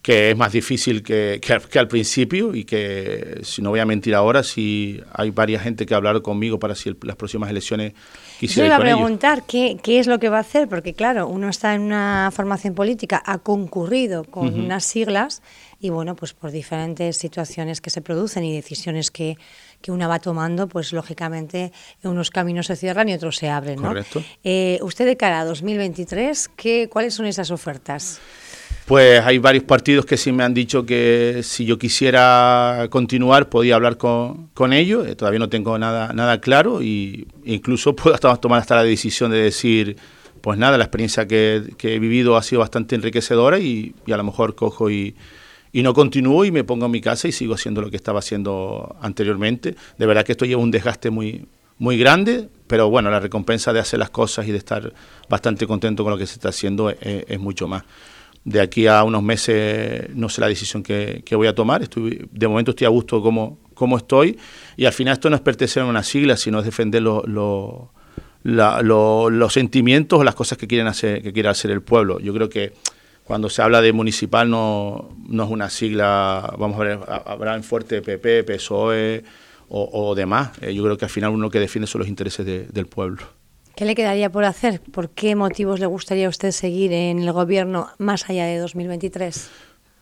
que 0.02 0.30
es 0.30 0.36
más 0.36 0.52
difícil 0.52 1.02
que, 1.02 1.40
que, 1.40 1.78
al 1.78 1.88
principio 1.88 2.54
y 2.54 2.64
que, 2.64 3.40
si 3.42 3.62
no 3.62 3.70
voy 3.70 3.80
a 3.80 3.86
mentir 3.86 4.14
ahora, 4.14 4.42
si 4.42 5.00
hay 5.12 5.30
varias 5.30 5.62
gente 5.62 5.86
que 5.86 5.94
ha 5.94 5.98
hablado 5.98 6.22
conmigo 6.22 6.58
para 6.58 6.74
si 6.74 6.96
las 7.02 7.16
próximas 7.16 7.50
elecciones 7.50 7.92
quisiera 8.40 8.68
Yo 8.68 8.74
iba 8.74 8.76
a 8.76 8.80
preguntar 8.80 9.44
qué, 9.44 9.78
qué, 9.82 10.00
es 10.00 10.06
lo 10.06 10.18
que 10.18 10.30
va 10.30 10.38
a 10.38 10.40
hacer, 10.40 10.68
porque 10.68 10.94
claro, 10.94 11.28
uno 11.28 11.48
está 11.48 11.74
en 11.74 11.82
una 11.82 12.30
formación 12.32 12.74
política, 12.74 13.22
ha 13.24 13.38
concurrido 13.38 14.24
con 14.24 14.58
unas 14.58 14.84
siglas 14.84 15.42
y 15.78 15.90
bueno, 15.90 16.16
pues 16.16 16.32
por 16.32 16.50
diferentes 16.50 17.16
situaciones 17.16 17.80
que 17.80 17.90
se 17.90 18.00
producen 18.02 18.44
y 18.44 18.54
decisiones 18.54 19.10
que, 19.10 19.36
que 19.80 19.92
una 19.92 20.08
va 20.08 20.18
tomando, 20.18 20.68
pues 20.68 20.92
lógicamente 20.92 21.72
unos 22.02 22.30
caminos 22.30 22.66
se 22.66 22.76
cierran 22.76 23.08
y 23.08 23.14
otros 23.14 23.36
se 23.36 23.48
abren. 23.48 23.76
¿no? 23.76 23.88
Correcto. 23.88 24.22
Eh, 24.42 24.78
usted 24.82 25.06
de 25.06 25.16
cara 25.16 25.40
a 25.40 25.44
2023, 25.44 26.48
¿qué, 26.56 26.88
¿cuáles 26.90 27.14
son 27.14 27.26
esas 27.26 27.50
ofertas? 27.50 28.20
Pues 28.90 29.24
hay 29.24 29.38
varios 29.38 29.62
partidos 29.62 30.04
que 30.04 30.16
sí 30.16 30.32
me 30.32 30.42
han 30.42 30.52
dicho 30.52 30.84
que 30.84 31.42
si 31.44 31.64
yo 31.64 31.78
quisiera 31.78 32.88
continuar 32.90 33.48
podía 33.48 33.76
hablar 33.76 33.96
con, 33.96 34.48
con 34.48 34.72
ellos. 34.72 35.06
Eh, 35.06 35.14
todavía 35.14 35.38
no 35.38 35.48
tengo 35.48 35.78
nada, 35.78 36.12
nada 36.12 36.40
claro 36.40 36.82
y 36.82 37.28
incluso 37.44 37.94
puedo 37.94 38.16
hasta 38.16 38.34
tomar 38.38 38.58
hasta 38.58 38.74
la 38.74 38.82
decisión 38.82 39.30
de 39.30 39.42
decir, 39.42 39.96
pues 40.40 40.58
nada, 40.58 40.76
la 40.76 40.82
experiencia 40.82 41.28
que, 41.28 41.72
he 41.80 41.98
vivido 42.00 42.36
ha 42.36 42.42
sido 42.42 42.62
bastante 42.62 42.96
enriquecedora 42.96 43.60
y, 43.60 43.94
a 44.12 44.16
lo 44.16 44.24
mejor 44.24 44.56
cojo 44.56 44.90
y, 44.90 45.14
y, 45.70 45.84
no 45.84 45.94
continúo 45.94 46.44
y 46.44 46.50
me 46.50 46.64
pongo 46.64 46.86
en 46.86 46.90
mi 46.90 47.00
casa 47.00 47.28
y 47.28 47.32
sigo 47.32 47.54
haciendo 47.54 47.82
lo 47.82 47.90
que 47.90 47.96
estaba 47.96 48.18
haciendo 48.18 48.96
anteriormente. 49.00 49.76
De 49.98 50.06
verdad 50.06 50.24
que 50.24 50.32
esto 50.32 50.46
lleva 50.46 50.62
un 50.62 50.72
desgaste 50.72 51.10
muy, 51.10 51.46
muy 51.78 51.96
grande, 51.96 52.48
pero 52.66 52.90
bueno, 52.90 53.08
la 53.08 53.20
recompensa 53.20 53.72
de 53.72 53.78
hacer 53.78 54.00
las 54.00 54.10
cosas 54.10 54.48
y 54.48 54.50
de 54.50 54.58
estar 54.58 54.92
bastante 55.28 55.68
contento 55.68 56.02
con 56.02 56.10
lo 56.10 56.18
que 56.18 56.26
se 56.26 56.34
está 56.34 56.48
haciendo 56.48 56.90
es 56.90 57.38
mucho 57.38 57.68
más 57.68 57.84
de 58.44 58.60
aquí 58.60 58.86
a 58.86 59.02
unos 59.04 59.22
meses 59.22 60.08
no 60.14 60.28
sé 60.28 60.40
la 60.40 60.48
decisión 60.48 60.82
que, 60.82 61.22
voy 61.32 61.46
a 61.46 61.54
tomar. 61.54 61.88
De 61.88 62.48
momento 62.48 62.70
estoy 62.72 62.86
a 62.86 62.90
gusto 62.90 63.22
como, 63.22 63.58
como 63.74 63.96
estoy 63.96 64.38
y 64.76 64.86
al 64.86 64.92
final 64.92 65.14
esto 65.14 65.30
no 65.30 65.36
es 65.36 65.42
pertenecer 65.42 65.82
a 65.82 65.86
una 65.86 66.02
sigla, 66.02 66.36
sino 66.36 66.58
es 66.60 66.64
defender 66.64 67.02
los 67.02 67.92
sentimientos 69.52 70.18
o 70.20 70.24
las 70.24 70.34
cosas 70.34 70.58
que 70.58 70.66
quieren 70.66 70.86
hacer, 70.86 71.22
que 71.22 71.32
quiere 71.32 71.48
hacer 71.48 71.70
el 71.70 71.82
pueblo. 71.82 72.18
Yo 72.20 72.32
creo 72.32 72.48
que 72.48 72.72
cuando 73.24 73.48
se 73.48 73.62
habla 73.62 73.80
de 73.80 73.92
municipal 73.92 74.50
no, 74.50 75.16
no 75.28 75.44
es 75.44 75.50
una 75.50 75.70
sigla, 75.70 76.54
vamos 76.58 76.80
a 76.80 76.84
ver, 76.84 76.98
habrá 77.26 77.54
en 77.54 77.62
fuerte 77.62 78.02
PP, 78.02 78.44
PSOE 78.44 79.22
o, 79.68 80.14
demás. 80.16 80.50
Eh, 80.62 80.74
yo 80.74 80.82
creo 80.82 80.98
que 80.98 81.04
al 81.04 81.10
final 81.10 81.30
uno 81.30 81.48
que 81.48 81.60
defiende 81.60 81.86
son 81.86 82.00
los 82.00 82.08
intereses 82.08 82.44
del 82.44 82.86
pueblo. 82.86 83.39
¿Qué 83.74 83.84
le 83.84 83.94
quedaría 83.94 84.30
por 84.30 84.44
hacer? 84.44 84.80
¿Por 84.80 85.10
qué 85.10 85.34
motivos 85.34 85.80
le 85.80 85.86
gustaría 85.86 86.26
a 86.26 86.28
usted 86.28 86.50
seguir 86.50 86.92
en 86.92 87.20
el 87.20 87.32
gobierno 87.32 87.88
más 87.98 88.28
allá 88.28 88.44
de 88.46 88.58
2023? 88.58 89.50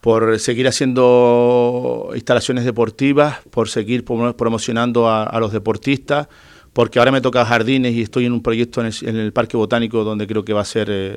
Por 0.00 0.38
seguir 0.38 0.68
haciendo 0.68 2.10
instalaciones 2.14 2.64
deportivas, 2.64 3.38
por 3.50 3.68
seguir 3.68 4.04
promocionando 4.04 5.08
a, 5.08 5.38
los 5.40 5.52
deportistas, 5.52 6.28
porque 6.72 6.98
ahora 6.98 7.10
me 7.10 7.20
toca 7.20 7.44
jardines 7.44 7.94
y 7.94 8.02
estoy 8.02 8.26
en 8.26 8.32
un 8.32 8.42
proyecto 8.42 8.80
en 8.80 9.16
el, 9.16 9.32
Parque 9.32 9.56
Botánico 9.56 10.04
donde 10.04 10.26
creo 10.26 10.44
que 10.44 10.52
va 10.52 10.60
a 10.60 10.64
ser 10.64 10.88
eh, 10.90 11.16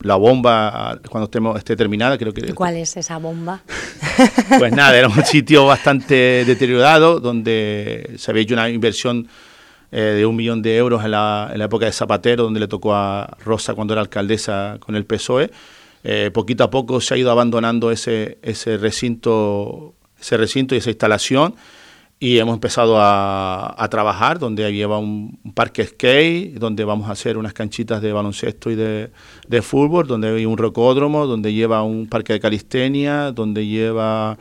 la 0.00 0.16
bomba 0.16 1.00
cuando 1.08 1.24
estemos, 1.24 1.56
esté 1.56 1.76
terminada. 1.76 2.18
Creo 2.18 2.32
que, 2.32 2.46
¿Y 2.48 2.52
cuál 2.52 2.76
es 2.76 2.96
esa 2.96 3.18
bomba? 3.18 3.62
pues 4.58 4.72
nada, 4.72 4.96
era 4.96 5.08
un 5.08 5.24
sitio 5.24 5.66
bastante 5.66 6.44
deteriorado 6.44 7.20
donde 7.20 8.14
se 8.16 8.30
había 8.30 8.42
hecho 8.42 8.54
una 8.54 8.68
inversión 8.68 9.28
eh, 9.92 10.00
de 10.00 10.26
un 10.26 10.36
millón 10.36 10.62
de 10.62 10.76
euros 10.76 11.04
en 11.04 11.12
la, 11.12 11.52
época 11.54 11.86
de 11.86 11.92
Zapatero, 11.92 12.44
donde 12.44 12.60
le 12.60 12.68
tocó 12.68 12.94
a 12.94 13.36
Rosa 13.44 13.74
cuando 13.74 13.94
era 13.94 14.00
alcaldesa 14.00 14.76
con 14.80 14.96
el 14.96 15.04
PSOE. 15.04 15.50
Eh, 16.02 16.30
poquito 16.32 16.64
a 16.64 16.70
poco 16.70 17.00
se 17.00 17.14
ha 17.14 17.16
ido 17.16 17.30
abandonando 17.30 17.90
ese, 17.90 18.38
ese, 18.42 18.78
recinto, 18.78 19.94
ese 20.18 20.36
recinto 20.36 20.74
y 20.74 20.78
esa 20.78 20.90
instalación 20.90 21.54
y 22.22 22.36
hemos 22.36 22.52
empezado 22.52 22.96
a, 22.98 23.88
trabajar, 23.90 24.38
donde 24.38 24.70
lleva 24.74 24.98
un, 24.98 25.40
parque 25.54 25.86
skate, 25.86 26.52
donde 26.58 26.84
vamos 26.84 27.08
a 27.08 27.12
hacer 27.12 27.38
unas 27.38 27.54
canchitas 27.54 28.02
de 28.02 28.12
baloncesto 28.12 28.70
y 28.70 28.74
de, 28.74 29.10
de 29.48 29.62
fútbol, 29.62 30.06
donde 30.06 30.28
hay 30.28 30.44
un 30.44 30.58
rocódromo, 30.58 31.26
donde 31.26 31.54
lleva 31.54 31.82
un 31.82 32.06
parque 32.06 32.34
de 32.34 32.40
calistenia, 32.40 33.32
donde 33.32 33.66
lleva 33.66 34.36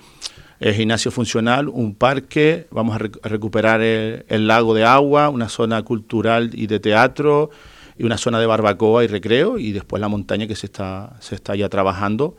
el 0.60 0.74
gimnasio 0.74 1.10
funcional, 1.12 1.70
un 1.70 1.96
parque, 1.96 2.68
vamos 2.72 2.96
a, 2.96 3.00
recuperar 3.28 3.82
el, 3.82 4.48
lago 4.48 4.74
de 4.74 4.84
agua, 4.84 5.30
una 5.30 5.48
zona 5.48 5.82
cultural 5.84 6.52
y 6.54 6.68
de 6.68 6.80
teatro, 6.80 7.50
y 7.98 8.04
una 8.04 8.18
zona 8.18 8.40
de 8.40 8.46
barbacoa 8.46 9.04
y 9.04 9.08
recreo, 9.08 9.58
y 9.58 9.72
después 9.72 10.02
la 10.02 10.10
montaña 10.10 10.48
que 10.48 10.56
se 10.56 10.66
está, 10.66 11.16
se 11.20 11.36
está 11.36 11.56
ya 11.56 11.70
trabajando 11.70 12.36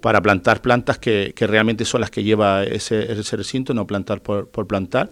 para 0.00 0.20
plantar 0.20 0.60
plantas 0.60 0.98
que, 0.98 1.32
que 1.34 1.46
realmente 1.46 1.84
son 1.84 2.00
las 2.00 2.10
que 2.10 2.22
lleva 2.22 2.62
ese, 2.64 3.10
ese 3.10 3.36
recinto, 3.36 3.74
no 3.74 3.86
plantar 3.86 4.20
por, 4.20 4.48
por 4.48 4.66
plantar. 4.66 5.10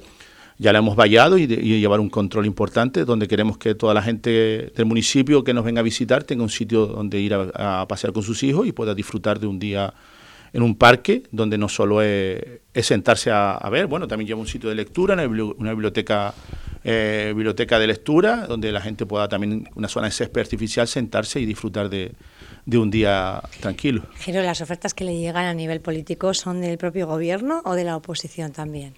Ya 0.58 0.72
la 0.72 0.78
hemos 0.78 0.94
vallado 0.94 1.38
y, 1.38 1.46
llevar 1.46 1.98
un 1.98 2.10
control 2.10 2.46
importante, 2.46 3.04
donde 3.04 3.26
queremos 3.26 3.58
que 3.58 3.74
toda 3.74 3.94
la 3.94 4.02
gente 4.02 4.70
del 4.76 4.84
municipio 4.84 5.42
que 5.42 5.54
nos 5.54 5.64
venga 5.64 5.80
a 5.80 5.82
visitar 5.82 6.22
tenga 6.22 6.42
un 6.42 6.50
sitio 6.50 6.86
donde 6.86 7.18
ir 7.18 7.34
a 7.34 7.86
pasear 7.88 8.12
con 8.12 8.22
sus 8.22 8.42
hijos 8.42 8.66
y 8.66 8.72
pueda 8.72 8.94
disfrutar 8.94 9.40
de 9.40 9.46
un 9.46 9.58
día 9.58 9.92
en 10.52 10.62
un 10.62 10.76
parque 10.76 11.22
donde 11.30 11.58
no 11.58 11.68
solo 11.68 12.02
es, 12.02 12.60
sentarse 12.82 13.30
a, 13.32 13.68
ver, 13.70 13.86
bueno, 13.86 14.06
también 14.06 14.28
lleva 14.28 14.40
un 14.40 14.46
sitio 14.46 14.68
de 14.68 14.74
lectura, 14.74 15.14
una, 15.14 15.72
biblioteca, 15.72 16.34
eh, 16.84 17.32
biblioteca 17.34 17.78
de 17.78 17.86
lectura, 17.86 18.46
donde 18.46 18.70
la 18.70 18.80
gente 18.80 19.06
pueda 19.06 19.28
también, 19.28 19.68
una 19.74 19.88
zona 19.88 20.06
de 20.06 20.12
césped 20.12 20.40
artificial, 20.40 20.86
sentarse 20.86 21.40
y 21.40 21.46
disfrutar 21.46 21.88
de, 21.88 22.12
de 22.66 22.78
un 22.78 22.90
día 22.90 23.42
tranquilo. 23.60 24.02
Pero 24.26 24.42
las 24.42 24.60
ofertas 24.60 24.94
que 24.94 25.04
le 25.04 25.16
llegan 25.16 25.46
a 25.46 25.54
nivel 25.54 25.80
político 25.80 26.34
son 26.34 26.60
del 26.60 26.78
propio 26.78 27.06
gobierno 27.06 27.62
o 27.64 27.74
de 27.74 27.84
la 27.84 27.96
oposición 27.96 28.52
también 28.52 28.94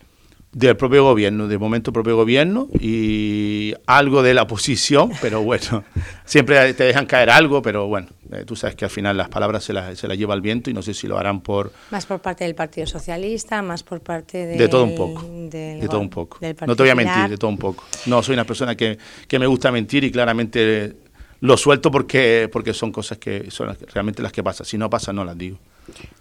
del 0.54 0.76
propio 0.76 1.02
gobierno, 1.04 1.48
de 1.48 1.58
momento 1.58 1.92
propio 1.92 2.16
gobierno 2.16 2.68
y 2.80 3.74
algo 3.86 4.22
de 4.22 4.34
la 4.34 4.42
oposición, 4.42 5.10
pero 5.20 5.42
bueno, 5.42 5.84
siempre 6.24 6.72
te 6.74 6.84
dejan 6.84 7.06
caer 7.06 7.30
algo, 7.30 7.60
pero 7.60 7.88
bueno, 7.88 8.08
eh, 8.32 8.44
tú 8.46 8.56
sabes 8.56 8.76
que 8.76 8.84
al 8.84 8.90
final 8.90 9.16
las 9.16 9.28
palabras 9.28 9.64
se 9.64 9.72
las, 9.72 9.98
se 9.98 10.08
las 10.08 10.16
lleva 10.16 10.34
el 10.34 10.40
viento 10.40 10.70
y 10.70 10.74
no 10.74 10.82
sé 10.82 10.94
si 10.94 11.06
lo 11.06 11.18
harán 11.18 11.40
por... 11.40 11.72
Más 11.90 12.06
por 12.06 12.20
parte 12.20 12.44
del 12.44 12.54
Partido 12.54 12.86
Socialista, 12.86 13.62
más 13.62 13.82
por 13.82 14.00
parte 14.00 14.46
de... 14.46 14.56
De 14.56 14.68
todo 14.68 14.84
un 14.84 14.94
poco, 14.94 15.26
de 15.28 15.86
todo 15.90 16.00
un 16.00 16.10
poco. 16.10 16.38
No 16.66 16.76
te 16.76 16.82
voy 16.82 16.90
a 16.90 16.94
mentir, 16.94 17.28
de 17.28 17.36
todo 17.36 17.50
un 17.50 17.58
poco. 17.58 17.84
No, 18.06 18.22
soy 18.22 18.34
una 18.34 18.44
persona 18.44 18.76
que, 18.76 18.96
que 19.26 19.38
me 19.38 19.46
gusta 19.46 19.72
mentir 19.72 20.04
y 20.04 20.12
claramente 20.12 20.96
lo 21.40 21.56
suelto 21.56 21.90
porque, 21.90 22.48
porque 22.50 22.72
son 22.72 22.92
cosas 22.92 23.18
que 23.18 23.50
son 23.50 23.76
realmente 23.92 24.22
las 24.22 24.32
que 24.32 24.42
pasan. 24.42 24.64
Si 24.66 24.78
no 24.78 24.88
pasa, 24.88 25.12
no 25.12 25.24
las 25.24 25.36
digo. 25.36 25.58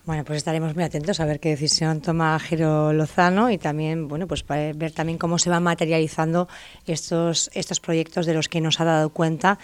Bueno, 0.06 0.24
pues 0.24 0.38
estaremos 0.38 0.76
muy 0.76 0.84
atentos 0.84 1.20
a 1.20 1.26
ver 1.26 1.40
qué 1.40 1.50
decisión 1.50 2.02
toma 2.02 2.38
Jero 2.40 2.94
Lozano 2.94 3.50
y 3.50 3.58
también, 3.58 4.08
bueno, 4.08 4.28
pues 4.28 4.44
para 4.44 4.74
ver 4.74 4.92
también 4.92 5.18
cómo 5.18 5.38
se 5.38 5.50
van 5.50 5.64
materializando 5.64 6.48
estos, 6.86 7.50
estos 7.54 7.80
proyectos 7.80 8.26
de 8.26 8.34
los 8.34 8.50
que 8.50 8.62
nos 8.62 8.80
ha 8.80 8.86
dado 8.86 9.10
cuenta. 9.10 9.60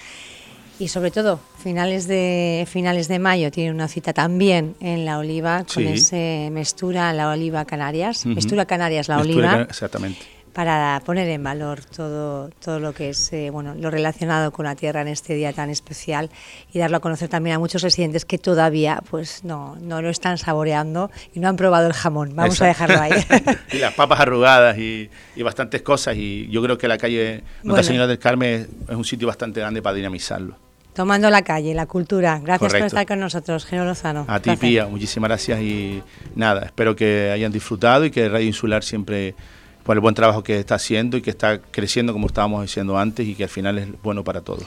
Y 0.80 0.88
sobre 0.88 1.12
todo, 1.12 1.42
finales 1.62 2.08
de 2.08 2.66
finales 2.70 3.10
de 3.10 3.20
mayo 3.20 3.52
tiene 3.52 3.72
una 3.72 3.90
cita 3.90 4.14
también 4.14 4.76
en 4.80 5.04
La 5.04 5.20
Oliva 5.20 5.66
con 5.74 5.84
ese 5.86 6.50
Mestura 6.54 7.12
La 7.12 7.30
Oliva 7.32 7.66
Canarias. 7.66 8.26
Mestura 8.26 8.66
Canarias 8.66 9.10
La 9.10 9.20
Oliva. 9.20 9.64
Exactamente 9.64 10.39
para 10.54 11.02
poner 11.06 11.28
en 11.30 11.44
valor 11.44 11.84
todo, 11.84 12.50
todo 12.64 12.80
lo 12.80 12.94
que 12.94 13.10
es 13.10 13.32
eh, 13.34 13.50
bueno, 13.50 13.76
lo 13.76 13.92
relacionado 13.92 14.52
con 14.52 14.66
la 14.66 14.76
tierra 14.76 15.02
en 15.02 15.08
este 15.08 15.34
día 15.34 15.54
tan 15.54 15.70
especial 15.70 16.30
y 16.74 16.80
darlo 16.80 16.98
a 16.98 17.00
conocer 17.00 17.30
también 17.30 17.56
a 17.56 17.60
muchos 17.60 17.82
residentes 17.82 18.26
que 18.26 18.38
todavía 18.38 19.02
pues 19.10 19.44
no, 19.44 19.78
no 19.82 20.02
lo 20.02 20.10
están 20.10 20.38
saboreando 20.38 21.12
y 21.34 21.40
no 21.40 21.50
han 21.50 21.56
probado 21.56 21.88
el 21.88 21.94
jamón. 21.94 22.36
Vamos 22.36 22.62
a 22.62 22.66
dejarlo 22.68 23.00
ahí. 23.00 23.14
y 23.72 23.78
las 23.78 23.94
papas 23.94 24.20
arrugadas 24.20 24.78
y, 24.78 25.10
y, 25.36 25.44
bastantes 25.44 25.82
cosas 25.82 26.16
y 26.18 26.48
yo 26.50 26.62
creo 26.62 26.78
que 26.78 26.88
la 26.88 26.98
calle 26.98 27.44
Nuestra 27.64 27.84
Señora 27.84 28.08
del 28.08 28.20
Carmen 28.20 28.68
es 28.88 28.96
un 28.96 29.06
sitio 29.06 29.28
bastante 29.28 29.60
grande 29.60 29.82
para 29.82 29.96
dinamizarlo. 29.96 30.56
Tomando 30.94 31.30
la 31.30 31.44
calle, 31.44 31.74
la 31.74 31.86
cultura. 31.86 32.42
Gracias 32.44 32.74
por 32.74 32.82
estar 32.82 33.06
con 33.06 33.20
nosotros, 33.20 33.66
Geno 33.66 33.86
Lozano. 33.86 34.26
A 34.28 34.40
ti, 34.40 34.56
Pía, 34.58 34.88
muchísimas 34.88 35.30
gracias 35.30 35.62
y 35.62 36.02
nada, 36.36 36.66
espero 36.66 36.96
que 36.96 37.32
hayan 37.32 37.52
disfrutado 37.52 38.06
y 38.06 38.12
que 38.12 38.28
Radio 38.28 38.48
Insular 38.48 38.84
siempre 38.84 39.36
por 39.84 39.96
el 39.96 40.02
buen 40.02 40.16
trabajo 40.16 40.44
que 40.44 40.60
está 40.60 40.76
haciendo 40.76 41.18
y 41.18 41.22
que 41.22 41.30
está 41.30 41.60
creciendo 41.60 42.14
como 42.14 42.28
estábamos 42.28 42.62
diciendo 42.62 42.98
antes 42.98 43.28
y 43.28 43.36
que 43.36 43.44
al 43.44 43.50
final 43.50 43.78
es 43.78 44.02
bueno 44.02 44.24
para 44.24 44.42
todos. 44.42 44.66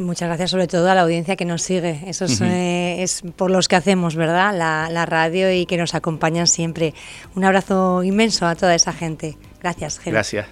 Muchas 0.00 0.28
gracias 0.28 0.50
sobre 0.50 0.66
todo 0.66 0.90
a 0.90 0.94
la 0.94 1.02
audiencia 1.02 1.36
que 1.36 1.44
nos 1.44 1.60
sigue. 1.60 2.00
Eso 2.06 2.24
es, 2.24 2.40
eh, 2.40 3.04
por 3.36 3.50
los 3.50 3.68
que 3.68 3.76
hacemos, 3.76 4.16
¿verdad? 4.16 4.56
La, 4.56 5.04
radio 5.04 5.52
y 5.52 5.66
que 5.66 5.76
nos 5.76 5.94
acompañan 5.94 6.46
siempre. 6.46 6.94
Un 7.34 7.44
abrazo 7.44 8.02
inmenso 8.02 8.46
a 8.46 8.54
toda 8.54 8.74
esa 8.74 8.94
gente. 8.94 9.36
Gracias, 9.60 10.00
Gracias. 10.02 10.46